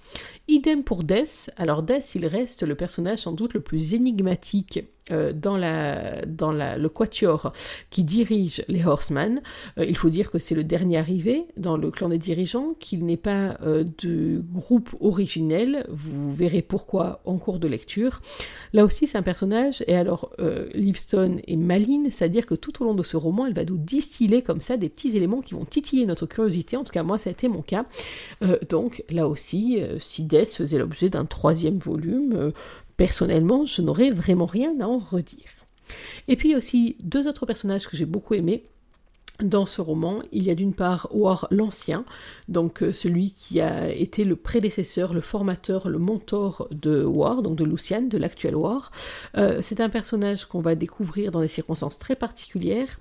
Idem 0.47 0.83
pour 0.83 1.03
Death. 1.03 1.51
Alors 1.57 1.81
Death, 1.81 2.13
il 2.15 2.27
reste 2.27 2.63
le 2.63 2.75
personnage 2.75 3.19
sans 3.19 3.31
doute 3.31 3.55
le 3.55 3.61
plus 3.61 3.95
énigmatique 3.95 4.85
euh, 5.11 5.33
dans, 5.33 5.57
le 5.57 6.87
quatuor 6.87 7.51
qui 7.89 8.05
dirige 8.05 8.63
les 8.69 8.85
Horsemen. 8.85 9.41
Euh, 9.77 9.83
il 9.85 9.97
faut 9.97 10.09
dire 10.09 10.31
que 10.31 10.39
c'est 10.39 10.55
le 10.55 10.63
dernier 10.63 10.97
arrivé 10.97 11.43
dans 11.57 11.75
le 11.75 11.91
clan 11.91 12.07
des 12.07 12.17
dirigeants, 12.17 12.73
qu'il 12.79 13.05
n'est 13.05 13.17
pas 13.17 13.57
euh, 13.63 13.83
de 14.01 14.41
groupe 14.53 14.95
originel. 15.01 15.85
Vous 15.89 16.33
verrez 16.33 16.61
pourquoi 16.61 17.21
en 17.25 17.37
cours 17.37 17.59
de 17.59 17.67
lecture. 17.67 18.21
Là 18.71 18.85
aussi, 18.85 19.05
c'est 19.05 19.17
un 19.17 19.23
personnage, 19.23 19.83
et 19.87 19.95
alors 19.95 20.31
Livestone 20.73 21.41
est 21.47 21.55
maline, 21.57 22.09
c'est-à-dire 22.09 22.45
que 22.45 22.55
tout 22.55 22.81
au 22.81 22.85
long 22.85 22.95
de 22.95 23.03
ce 23.03 23.17
roman, 23.17 23.45
elle 23.45 23.53
va 23.53 23.65
nous 23.65 23.77
distiller 23.77 24.41
comme 24.41 24.61
ça 24.61 24.77
des 24.77 24.89
petits 24.89 25.15
éléments 25.17 25.41
qui 25.41 25.53
vont 25.53 25.65
titiller 25.65 26.05
notre 26.05 26.25
curiosité. 26.25 26.77
En 26.77 26.83
tout 26.83 26.93
cas, 26.93 27.03
moi, 27.03 27.17
ça 27.17 27.29
a 27.29 27.33
été 27.33 27.47
mon 27.47 27.61
cas. 27.61 27.85
donc, 28.69 29.03
là 29.09 29.27
aussi, 29.27 29.79
si 29.99 30.23
Death 30.23 30.55
faisait 30.55 30.79
l'objet 30.79 31.09
d'un 31.09 31.25
troisième 31.25 31.77
volume, 31.77 32.53
Personnellement, 32.97 33.65
je 33.65 33.81
n'aurais 33.81 34.11
vraiment 34.11 34.45
rien 34.45 34.73
à 34.79 34.85
en 34.85 34.99
redire. 34.99 35.49
Et 36.27 36.35
puis 36.35 36.55
aussi 36.55 36.95
deux 37.01 37.27
autres 37.27 37.45
personnages 37.45 37.87
que 37.87 37.97
j'ai 37.97 38.05
beaucoup 38.05 38.33
aimés. 38.33 38.63
Dans 39.41 39.65
ce 39.65 39.81
roman, 39.81 40.21
il 40.31 40.43
y 40.43 40.51
a 40.51 40.55
d'une 40.55 40.75
part 40.75 41.09
War 41.11 41.47
l'Ancien, 41.49 42.05
donc 42.49 42.83
euh, 42.83 42.93
celui 42.93 43.31
qui 43.31 43.61
a 43.61 43.91
été 43.91 44.25
le 44.25 44.35
prédécesseur, 44.35 45.11
le 45.11 45.21
formateur, 45.21 45.89
le 45.89 45.97
mentor 45.97 46.67
de 46.69 47.03
War, 47.03 47.41
donc 47.41 47.55
de 47.55 47.63
Luciane, 47.63 48.09
de 48.09 48.19
l'actuel 48.19 48.55
War. 48.55 48.91
Euh, 49.35 49.57
c'est 49.59 49.81
un 49.81 49.89
personnage 49.89 50.45
qu'on 50.45 50.61
va 50.61 50.75
découvrir 50.75 51.31
dans 51.31 51.41
des 51.41 51.47
circonstances 51.47 51.97
très 51.97 52.15
particulières 52.15 52.99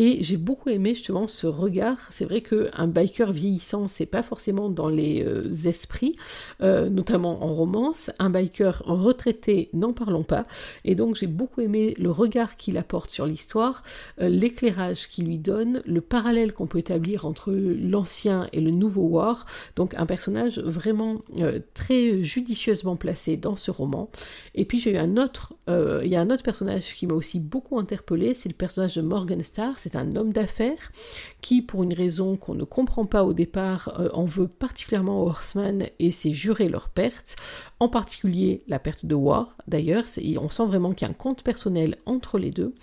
et 0.00 0.22
j'ai 0.22 0.36
beaucoup 0.36 0.70
aimé 0.70 0.94
justement 0.94 1.28
ce 1.28 1.46
regard. 1.46 1.98
C'est 2.10 2.24
vrai 2.24 2.40
qu'un 2.40 2.88
biker 2.88 3.32
vieillissant, 3.32 3.86
c'est 3.86 4.06
pas 4.06 4.22
forcément 4.22 4.70
dans 4.70 4.88
les 4.88 5.22
euh, 5.22 5.48
esprits, 5.66 6.16
notamment 6.60 7.44
en 7.44 7.54
romance. 7.54 8.10
Un 8.18 8.30
biker 8.30 8.82
retraité, 8.86 9.68
n'en 9.72 9.92
parlons 9.92 10.22
pas. 10.22 10.46
Et 10.84 10.94
donc 10.94 11.16
j'ai 11.16 11.26
beaucoup 11.26 11.60
aimé 11.60 11.94
le 11.98 12.10
regard 12.10 12.56
qu'il 12.56 12.78
apporte 12.78 13.10
sur 13.10 13.26
l'histoire, 13.26 13.82
l'éclairage 14.18 15.08
qu'il 15.08 15.26
lui 15.26 15.38
donne, 15.38 15.82
le 15.84 16.00
parallèle 16.00 16.52
qu'on 16.52 16.66
peut 16.66 16.78
établir 16.78 17.26
entre 17.26 17.52
l'ancien 17.52 18.48
et 18.52 18.60
le 18.60 18.70
nouveau 18.70 19.02
War, 19.02 19.46
donc 19.76 19.94
un 19.94 20.06
personnage 20.06 20.58
vraiment 20.58 21.22
euh, 21.38 21.60
très 21.74 22.22
judicieusement 22.22 22.96
placé 22.96 23.36
dans 23.36 23.56
ce 23.56 23.70
roman. 23.70 24.10
Et 24.54 24.64
puis 24.64 24.80
j'ai 24.80 24.92
eu 24.92 24.96
un 24.96 25.16
autre, 25.16 25.54
euh, 25.68 26.00
il 26.04 26.10
y 26.10 26.16
a 26.16 26.20
un 26.20 26.30
autre 26.30 26.42
personnage 26.42 26.94
qui 26.94 27.06
m'a 27.06 27.14
aussi 27.14 27.40
beaucoup 27.40 27.78
interpellé, 27.78 28.34
c'est 28.34 28.48
le 28.48 28.54
personnage 28.54 28.96
de 28.96 29.02
Morgan 29.02 29.42
Starr, 29.42 29.78
c'est 29.90 29.98
un 29.98 30.16
homme 30.16 30.32
d'affaires 30.32 30.92
qui, 31.40 31.62
pour 31.62 31.82
une 31.82 31.94
raison 31.94 32.36
qu'on 32.36 32.54
ne 32.54 32.64
comprend 32.64 33.06
pas 33.06 33.24
au 33.24 33.32
départ, 33.32 34.00
euh, 34.00 34.08
en 34.12 34.24
veut 34.24 34.48
particulièrement 34.48 35.22
aux 35.22 35.28
Horseman 35.28 35.86
et 35.98 36.12
s'est 36.12 36.32
juré 36.32 36.68
leur 36.68 36.88
perte, 36.88 37.36
en 37.78 37.88
particulier 37.88 38.62
la 38.68 38.78
perte 38.78 39.06
de 39.06 39.14
War 39.14 39.56
d'ailleurs, 39.66 40.04
on 40.38 40.50
sent 40.50 40.66
vraiment 40.66 40.92
qu'il 40.92 41.06
y 41.06 41.08
a 41.08 41.10
un 41.10 41.14
compte 41.14 41.42
personnel 41.42 41.96
entre 42.06 42.38
les 42.38 42.50
deux. 42.50 42.74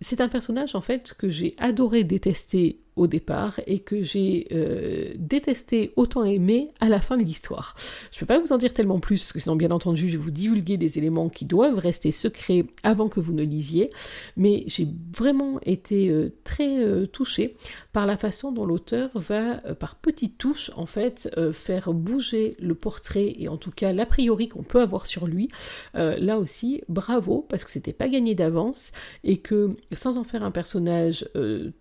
c'est 0.00 0.20
un 0.20 0.28
personnage 0.28 0.74
en 0.74 0.80
fait 0.80 1.14
que 1.14 1.28
j'ai 1.28 1.54
adoré 1.58 2.04
détester 2.04 2.83
au 2.96 3.06
départ 3.06 3.60
et 3.66 3.80
que 3.80 4.02
j'ai 4.02 4.46
euh, 4.52 5.12
détesté 5.16 5.92
autant 5.96 6.24
aimé 6.24 6.70
à 6.80 6.88
la 6.88 7.00
fin 7.00 7.16
de 7.16 7.24
l'histoire. 7.24 7.76
Je 8.12 8.16
ne 8.16 8.20
peux 8.20 8.26
pas 8.26 8.38
vous 8.38 8.52
en 8.52 8.56
dire 8.56 8.72
tellement 8.72 9.00
plus 9.00 9.20
parce 9.20 9.32
que 9.32 9.40
sinon 9.40 9.56
bien 9.56 9.70
entendu 9.70 10.08
je 10.08 10.12
vais 10.16 10.22
vous 10.22 10.30
divulguer 10.30 10.76
des 10.76 10.98
éléments 10.98 11.28
qui 11.28 11.44
doivent 11.44 11.78
rester 11.78 12.12
secrets 12.12 12.66
avant 12.82 13.08
que 13.08 13.20
vous 13.20 13.32
ne 13.32 13.42
lisiez, 13.42 13.90
mais 14.36 14.64
j'ai 14.66 14.86
vraiment 15.16 15.58
été 15.62 16.08
euh, 16.08 16.32
très 16.44 16.78
euh, 16.78 17.06
touchée 17.06 17.56
par 17.92 18.06
la 18.06 18.16
façon 18.16 18.52
dont 18.52 18.64
l'auteur 18.66 19.10
va 19.14 19.56
par 19.74 19.96
petites 19.96 20.38
touches 20.38 20.70
en 20.76 20.86
fait 20.86 21.30
faire 21.52 21.92
bouger 21.92 22.56
le 22.58 22.74
portrait 22.74 23.34
et 23.38 23.46
en 23.48 23.56
tout 23.56 23.70
cas 23.70 23.92
l'a 23.92 24.04
priori 24.04 24.48
qu'on 24.48 24.64
peut 24.64 24.80
avoir 24.80 25.06
sur 25.06 25.28
lui. 25.28 25.48
là 25.94 26.38
aussi 26.38 26.82
bravo 26.88 27.46
parce 27.48 27.64
que 27.64 27.70
c'était 27.70 27.92
pas 27.92 28.08
gagné 28.08 28.34
d'avance 28.34 28.90
et 29.22 29.38
que 29.38 29.76
sans 29.92 30.16
en 30.16 30.24
faire 30.24 30.42
un 30.42 30.50
personnage 30.50 31.28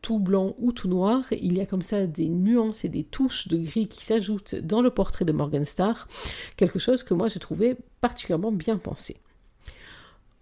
tout 0.04 0.20
blanc 0.20 0.56
ou 0.60 0.72
tout 0.72 0.88
noir, 0.88 1.03
il 1.32 1.58
y 1.58 1.62
a 1.62 1.66
comme 1.66 1.82
ça 1.82 2.06
des 2.06 2.30
nuances 2.30 2.86
et 2.86 2.90
des 2.90 3.04
touches 3.04 3.48
de 3.48 3.58
gris 3.58 3.88
qui 3.88 4.06
s'ajoutent 4.06 4.56
dans 4.56 4.82
le 4.82 4.90
portrait 4.90 5.26
de 5.26 5.32
Morgenstar, 5.32 6.08
quelque 6.58 6.80
chose 6.80 7.04
que 7.04 7.14
moi 7.14 7.28
j'ai 7.28 7.40
trouvé 7.40 7.76
particulièrement 8.02 8.52
bien 8.52 8.78
pensé. 8.78 9.18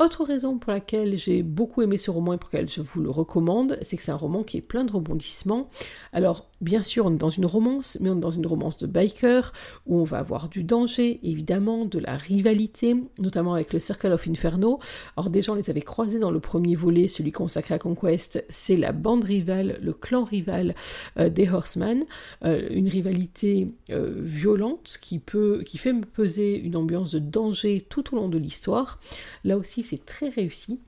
Autre 0.01 0.23
raison 0.23 0.57
pour 0.57 0.71
laquelle 0.71 1.15
j'ai 1.15 1.43
beaucoup 1.43 1.83
aimé 1.83 1.99
ce 1.99 2.09
roman 2.09 2.33
et 2.33 2.37
pour 2.37 2.49
laquelle 2.51 2.67
je 2.67 2.81
vous 2.81 3.01
le 3.01 3.11
recommande, 3.11 3.77
c'est 3.83 3.97
que 3.97 4.01
c'est 4.01 4.11
un 4.11 4.15
roman 4.15 4.41
qui 4.41 4.57
est 4.57 4.61
plein 4.61 4.83
de 4.83 4.91
rebondissements. 4.91 5.69
Alors, 6.11 6.49
bien 6.59 6.81
sûr, 6.81 7.05
on 7.05 7.13
est 7.13 7.19
dans 7.19 7.29
une 7.29 7.45
romance, 7.45 7.99
mais 8.01 8.09
on 8.09 8.17
est 8.17 8.21
dans 8.21 8.31
une 8.31 8.47
romance 8.47 8.79
de 8.79 8.87
biker, 8.87 9.53
où 9.85 9.99
on 9.99 10.03
va 10.03 10.17
avoir 10.17 10.49
du 10.49 10.63
danger, 10.63 11.19
évidemment, 11.21 11.85
de 11.85 11.99
la 11.99 12.17
rivalité, 12.17 12.95
notamment 13.19 13.53
avec 13.53 13.73
le 13.73 13.79
Circle 13.79 14.11
of 14.11 14.27
Inferno. 14.27 14.79
Alors 15.17 15.29
déjà, 15.29 15.51
on 15.51 15.55
les 15.55 15.69
avait 15.69 15.81
croisés 15.81 16.17
dans 16.17 16.31
le 16.31 16.39
premier 16.39 16.75
volet, 16.75 17.07
celui 17.07 17.31
consacré 17.31 17.75
à 17.75 17.79
Conquest, 17.79 18.43
c'est 18.49 18.77
la 18.77 18.93
bande 18.93 19.25
rivale, 19.25 19.77
le 19.83 19.93
clan 19.93 20.23
rival 20.23 20.73
euh, 21.19 21.29
des 21.29 21.47
Horsemen, 21.47 22.05
euh, 22.43 22.67
une 22.71 22.87
rivalité 22.87 23.67
euh, 23.91 24.11
violente 24.15 24.97
qui, 24.99 25.19
peut, 25.19 25.61
qui 25.63 25.77
fait 25.77 25.93
peser 25.93 26.57
une 26.57 26.75
ambiance 26.75 27.11
de 27.11 27.19
danger 27.19 27.85
tout 27.87 28.15
au 28.15 28.17
long 28.17 28.29
de 28.29 28.39
l'histoire. 28.39 28.99
Là 29.43 29.57
aussi, 29.57 29.83
c'est 29.91 30.05
très 30.05 30.29
réussi. 30.29 30.79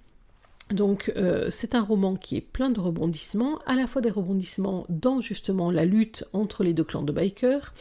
Donc 0.71 1.11
euh, 1.17 1.49
c'est 1.51 1.75
un 1.75 1.81
roman 1.81 2.15
qui 2.15 2.37
est 2.37 2.41
plein 2.41 2.69
de 2.69 2.79
rebondissements, 2.79 3.59
à 3.65 3.75
la 3.75 3.85
fois 3.85 4.01
des 4.01 4.09
rebondissements 4.09 4.85
dans 4.87 5.19
justement 5.19 5.69
la 5.69 5.83
lutte 5.83 6.23
entre 6.31 6.63
les 6.63 6.73
deux 6.73 6.85
clans 6.85 7.03
de 7.03 7.11
bikers, 7.11 7.73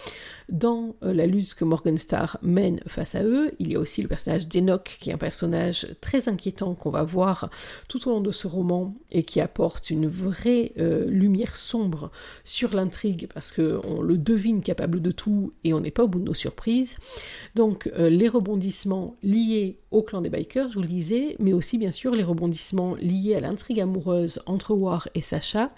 dans 0.49 0.97
euh, 1.05 1.15
la 1.15 1.27
lutte 1.27 1.55
que 1.55 1.65
Morgenstar 1.65 2.39
mène 2.43 2.81
face 2.89 3.15
à 3.15 3.23
eux. 3.23 3.53
Il 3.61 3.73
y 3.73 3.77
a 3.77 3.79
aussi 3.79 4.03
le 4.03 4.09
personnage 4.09 4.49
d'Enoch 4.49 4.99
qui 5.01 5.11
est 5.11 5.13
un 5.13 5.19
personnage 5.19 5.87
très 6.01 6.29
inquiétant 6.29 6.75
qu'on 6.75 6.91
va 6.91 7.05
voir 7.05 7.51
tout 7.89 8.09
au 8.09 8.11
long 8.11 8.21
de 8.21 8.33
ce 8.33 8.49
roman 8.49 8.95
et 9.13 9.23
qui 9.23 9.41
apporte 9.41 9.89
une 9.89 10.09
vraie 10.09 10.73
euh, 10.79 11.07
lumière 11.07 11.57
sombre 11.57 12.11
sur 12.45 12.75
l'intrigue 12.75 13.29
parce 13.33 13.53
qu'on 13.53 14.03
le 14.03 14.19
devine 14.19 14.61
capable 14.61 15.01
de 15.01 15.13
tout 15.13 15.53
et 15.63 15.73
on 15.73 15.81
n'est 15.81 15.93
pas 15.93 16.03
au 16.03 16.09
bout 16.09 16.19
de 16.19 16.25
nos 16.25 16.35
surprises. 16.35 16.97
Donc 17.55 17.89
les 17.97 18.29
rebondissements 18.29 19.17
liés 19.23 19.79
au 19.93 20.03
clan 20.03 20.21
des 20.21 20.31
bikers, 20.31 20.69
je 20.71 20.75
vous 20.75 20.83
le 20.83 20.89
disais, 20.89 21.37
mais 21.39 21.53
aussi 21.53 21.79
bien 21.79 21.93
sûr 21.93 22.15
les 22.15 22.25
rebondissements 22.25 22.95
liés 22.97 23.35
à 23.35 23.41
l'intrigue 23.41 23.81
amoureuse 23.81 24.43
entre 24.47 24.75
War 24.75 25.09
et 25.15 25.23
Sacha, 25.23 25.71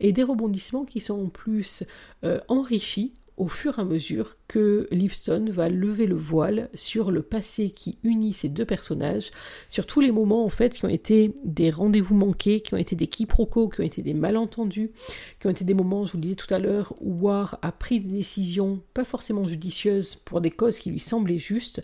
et 0.00 0.12
des 0.12 0.22
rebondissements 0.22 0.84
qui 0.84 1.00
sont 1.00 1.24
en 1.24 1.28
plus 1.28 1.84
euh, 2.24 2.40
enrichis 2.48 3.12
au 3.40 3.48
fur 3.48 3.78
et 3.78 3.82
à 3.82 3.84
mesure 3.84 4.36
que 4.48 4.86
Livestone 4.90 5.50
va 5.50 5.70
lever 5.70 6.06
le 6.06 6.14
voile 6.14 6.68
sur 6.74 7.10
le 7.10 7.22
passé 7.22 7.70
qui 7.70 7.96
unit 8.04 8.34
ces 8.34 8.50
deux 8.50 8.66
personnages, 8.66 9.30
sur 9.70 9.86
tous 9.86 10.00
les 10.00 10.12
moments 10.12 10.44
en 10.44 10.50
fait 10.50 10.74
qui 10.74 10.84
ont 10.84 10.90
été 10.90 11.34
des 11.42 11.70
rendez-vous 11.70 12.14
manqués, 12.14 12.60
qui 12.60 12.74
ont 12.74 12.76
été 12.76 12.96
des 12.96 13.06
quiproquos, 13.06 13.70
qui 13.70 13.80
ont 13.80 13.84
été 13.84 14.02
des 14.02 14.12
malentendus, 14.12 14.92
qui 15.40 15.46
ont 15.46 15.50
été 15.50 15.64
des 15.64 15.72
moments, 15.72 16.04
je 16.04 16.12
vous 16.12 16.18
le 16.18 16.22
disais 16.22 16.34
tout 16.34 16.52
à 16.52 16.58
l'heure, 16.58 16.94
où 17.00 17.24
War 17.24 17.58
a 17.62 17.72
pris 17.72 18.00
des 18.00 18.12
décisions 18.12 18.82
pas 18.92 19.04
forcément 19.04 19.48
judicieuses 19.48 20.16
pour 20.16 20.42
des 20.42 20.50
causes 20.50 20.78
qui 20.78 20.90
lui 20.90 21.00
semblaient 21.00 21.38
justes. 21.38 21.82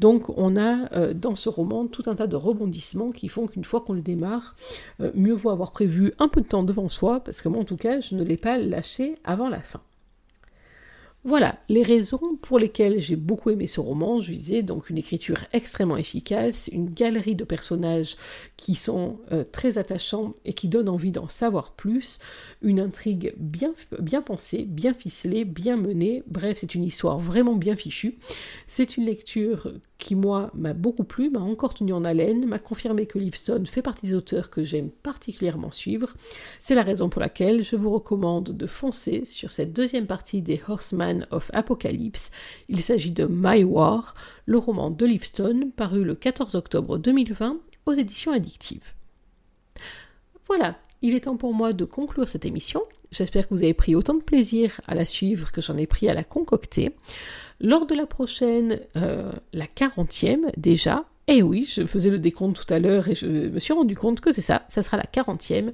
Donc 0.00 0.28
on 0.36 0.56
a 0.56 0.92
euh, 0.92 1.14
dans 1.14 1.36
ce 1.36 1.48
roman 1.48 1.86
tout 1.86 2.02
un 2.04 2.16
tas 2.16 2.26
de 2.26 2.36
rebondissements 2.36 3.12
qui 3.12 3.28
font 3.28 3.46
qu'une 3.46 3.64
fois 3.64 3.80
qu'on 3.80 3.94
le 3.94 4.02
démarre, 4.02 4.56
euh, 5.00 5.10
mieux 5.14 5.32
vaut 5.32 5.50
avoir 5.50 5.72
prévu 5.72 6.12
un 6.18 6.28
peu 6.28 6.42
de 6.42 6.48
temps 6.48 6.64
devant 6.64 6.90
soi, 6.90 7.20
parce 7.20 7.40
que 7.40 7.48
moi 7.48 7.62
en 7.62 7.64
tout 7.64 7.78
cas 7.78 8.00
je 8.00 8.14
ne 8.14 8.22
l'ai 8.22 8.36
pas 8.36 8.58
lâché 8.58 9.16
avant 9.24 9.48
la 9.48 9.62
fin. 9.62 9.80
Voilà 11.24 11.58
les 11.68 11.82
raisons 11.82 12.38
pour 12.42 12.60
lesquelles 12.60 13.00
j'ai 13.00 13.16
beaucoup 13.16 13.50
aimé 13.50 13.66
ce 13.66 13.80
roman. 13.80 14.20
Je 14.20 14.32
disais 14.32 14.62
donc 14.62 14.88
une 14.88 14.98
écriture 14.98 15.40
extrêmement 15.52 15.96
efficace, 15.96 16.70
une 16.72 16.90
galerie 16.90 17.34
de 17.34 17.42
personnages 17.42 18.16
qui 18.56 18.76
sont 18.76 19.18
euh, 19.32 19.42
très 19.50 19.78
attachants 19.78 20.34
et 20.44 20.52
qui 20.52 20.68
donnent 20.68 20.88
envie 20.88 21.10
d'en 21.10 21.26
savoir 21.26 21.72
plus, 21.72 22.20
une 22.62 22.78
intrigue 22.78 23.34
bien, 23.36 23.72
pensée, 24.24 24.62
bien 24.62 24.94
ficelée, 24.94 25.44
bien 25.44 25.76
menée. 25.76 26.22
Bref, 26.28 26.58
c'est 26.60 26.76
une 26.76 26.84
histoire 26.84 27.18
vraiment 27.18 27.56
bien 27.56 27.74
fichue. 27.74 28.16
C'est 28.68 28.96
une 28.96 29.04
lecture 29.04 29.72
qui, 29.98 30.14
moi, 30.14 30.52
m'a 30.54 30.74
beaucoup 30.74 31.02
plu, 31.02 31.28
m'a 31.28 31.40
encore 31.40 31.74
tenu 31.74 31.92
en 31.92 32.04
haleine, 32.04 32.46
m'a 32.46 32.60
confirmé 32.60 33.06
que 33.06 33.18
Livestone 33.18 33.66
fait 33.66 33.82
partie 33.82 34.06
des 34.06 34.14
auteurs 34.14 34.48
que 34.48 34.62
j'aime 34.62 34.90
particulièrement 35.02 35.72
suivre. 35.72 36.14
C'est 36.60 36.76
la 36.76 36.84
raison 36.84 37.08
pour 37.08 37.20
laquelle 37.20 37.64
je 37.64 37.74
vous 37.74 37.90
recommande 37.90 38.56
de 38.56 38.66
foncer 38.68 39.24
sur 39.24 39.50
cette 39.50 39.72
deuxième 39.72 40.06
partie 40.06 40.40
des 40.40 40.60
Horsemen 40.68 41.07
of 41.30 41.50
Apocalypse. 41.52 42.30
Il 42.68 42.82
s'agit 42.82 43.12
de 43.12 43.26
My 43.28 43.64
War, 43.64 44.14
le 44.46 44.58
roman 44.58 44.90
de 44.90 45.06
Livestone, 45.06 45.70
paru 45.72 46.04
le 46.04 46.14
14 46.14 46.54
octobre 46.54 46.98
2020 46.98 47.58
aux 47.86 47.92
éditions 47.92 48.32
addictives. 48.32 48.94
Voilà, 50.46 50.78
il 51.02 51.14
est 51.14 51.20
temps 51.20 51.36
pour 51.36 51.54
moi 51.54 51.72
de 51.72 51.84
conclure 51.84 52.28
cette 52.28 52.44
émission. 52.44 52.82
J'espère 53.10 53.48
que 53.48 53.54
vous 53.54 53.62
avez 53.62 53.74
pris 53.74 53.94
autant 53.94 54.14
de 54.14 54.22
plaisir 54.22 54.80
à 54.86 54.94
la 54.94 55.06
suivre 55.06 55.50
que 55.50 55.62
j'en 55.62 55.76
ai 55.76 55.86
pris 55.86 56.08
à 56.08 56.14
la 56.14 56.24
concocter. 56.24 56.94
Lors 57.60 57.86
de 57.86 57.94
la 57.94 58.06
prochaine, 58.06 58.80
euh, 58.96 59.32
la 59.52 59.66
quarantième 59.66 60.50
déjà, 60.56 61.04
et 61.30 61.36
eh 61.36 61.42
oui, 61.42 61.66
je 61.68 61.84
faisais 61.84 62.08
le 62.08 62.18
décompte 62.18 62.56
tout 62.56 62.72
à 62.72 62.78
l'heure 62.78 63.06
et 63.06 63.14
je 63.14 63.26
me 63.26 63.58
suis 63.58 63.74
rendu 63.74 63.94
compte 63.94 64.18
que 64.18 64.32
c'est 64.32 64.40
ça, 64.40 64.62
ça 64.68 64.82
sera 64.82 64.96
la 64.96 65.02
quarantième. 65.02 65.72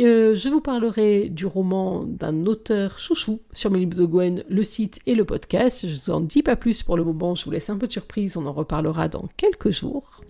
Euh, 0.00 0.34
je 0.34 0.48
vous 0.48 0.62
parlerai 0.62 1.28
du 1.28 1.44
roman 1.44 2.04
d'un 2.04 2.46
auteur 2.46 2.98
chouchou 2.98 3.42
sur 3.52 3.70
mes 3.70 3.80
livres 3.80 3.98
de 3.98 4.06
Gwen, 4.06 4.44
le 4.48 4.64
site 4.64 4.98
et 5.04 5.14
le 5.14 5.26
podcast. 5.26 5.86
Je 5.86 5.92
ne 5.92 6.00
vous 6.00 6.10
en 6.10 6.20
dis 6.22 6.42
pas 6.42 6.56
plus 6.56 6.82
pour 6.82 6.96
le 6.96 7.04
moment, 7.04 7.34
je 7.34 7.44
vous 7.44 7.50
laisse 7.50 7.68
un 7.68 7.76
peu 7.76 7.86
de 7.86 7.92
surprise, 7.92 8.38
on 8.38 8.46
en 8.46 8.52
reparlera 8.54 9.08
dans 9.08 9.28
quelques 9.36 9.68
jours. 9.68 10.22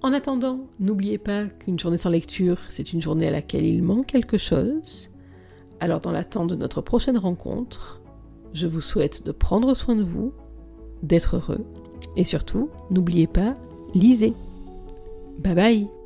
En 0.00 0.14
attendant, 0.14 0.60
n'oubliez 0.80 1.18
pas 1.18 1.44
qu'une 1.44 1.78
journée 1.78 1.98
sans 1.98 2.08
lecture, 2.08 2.56
c'est 2.70 2.94
une 2.94 3.02
journée 3.02 3.28
à 3.28 3.30
laquelle 3.30 3.66
il 3.66 3.82
manque 3.82 4.06
quelque 4.06 4.38
chose. 4.38 5.10
Alors 5.80 6.00
dans 6.00 6.12
l'attente 6.12 6.48
de 6.48 6.56
notre 6.56 6.80
prochaine 6.80 7.18
rencontre, 7.18 8.00
je 8.54 8.66
vous 8.66 8.80
souhaite 8.80 9.22
de 9.26 9.32
prendre 9.32 9.74
soin 9.74 9.96
de 9.96 10.02
vous, 10.02 10.32
d'être 11.02 11.36
heureux, 11.36 11.66
et 12.16 12.24
surtout, 12.24 12.68
n'oubliez 12.90 13.26
pas, 13.26 13.56
lisez. 13.94 14.34
Bye 15.38 15.54
bye 15.54 16.03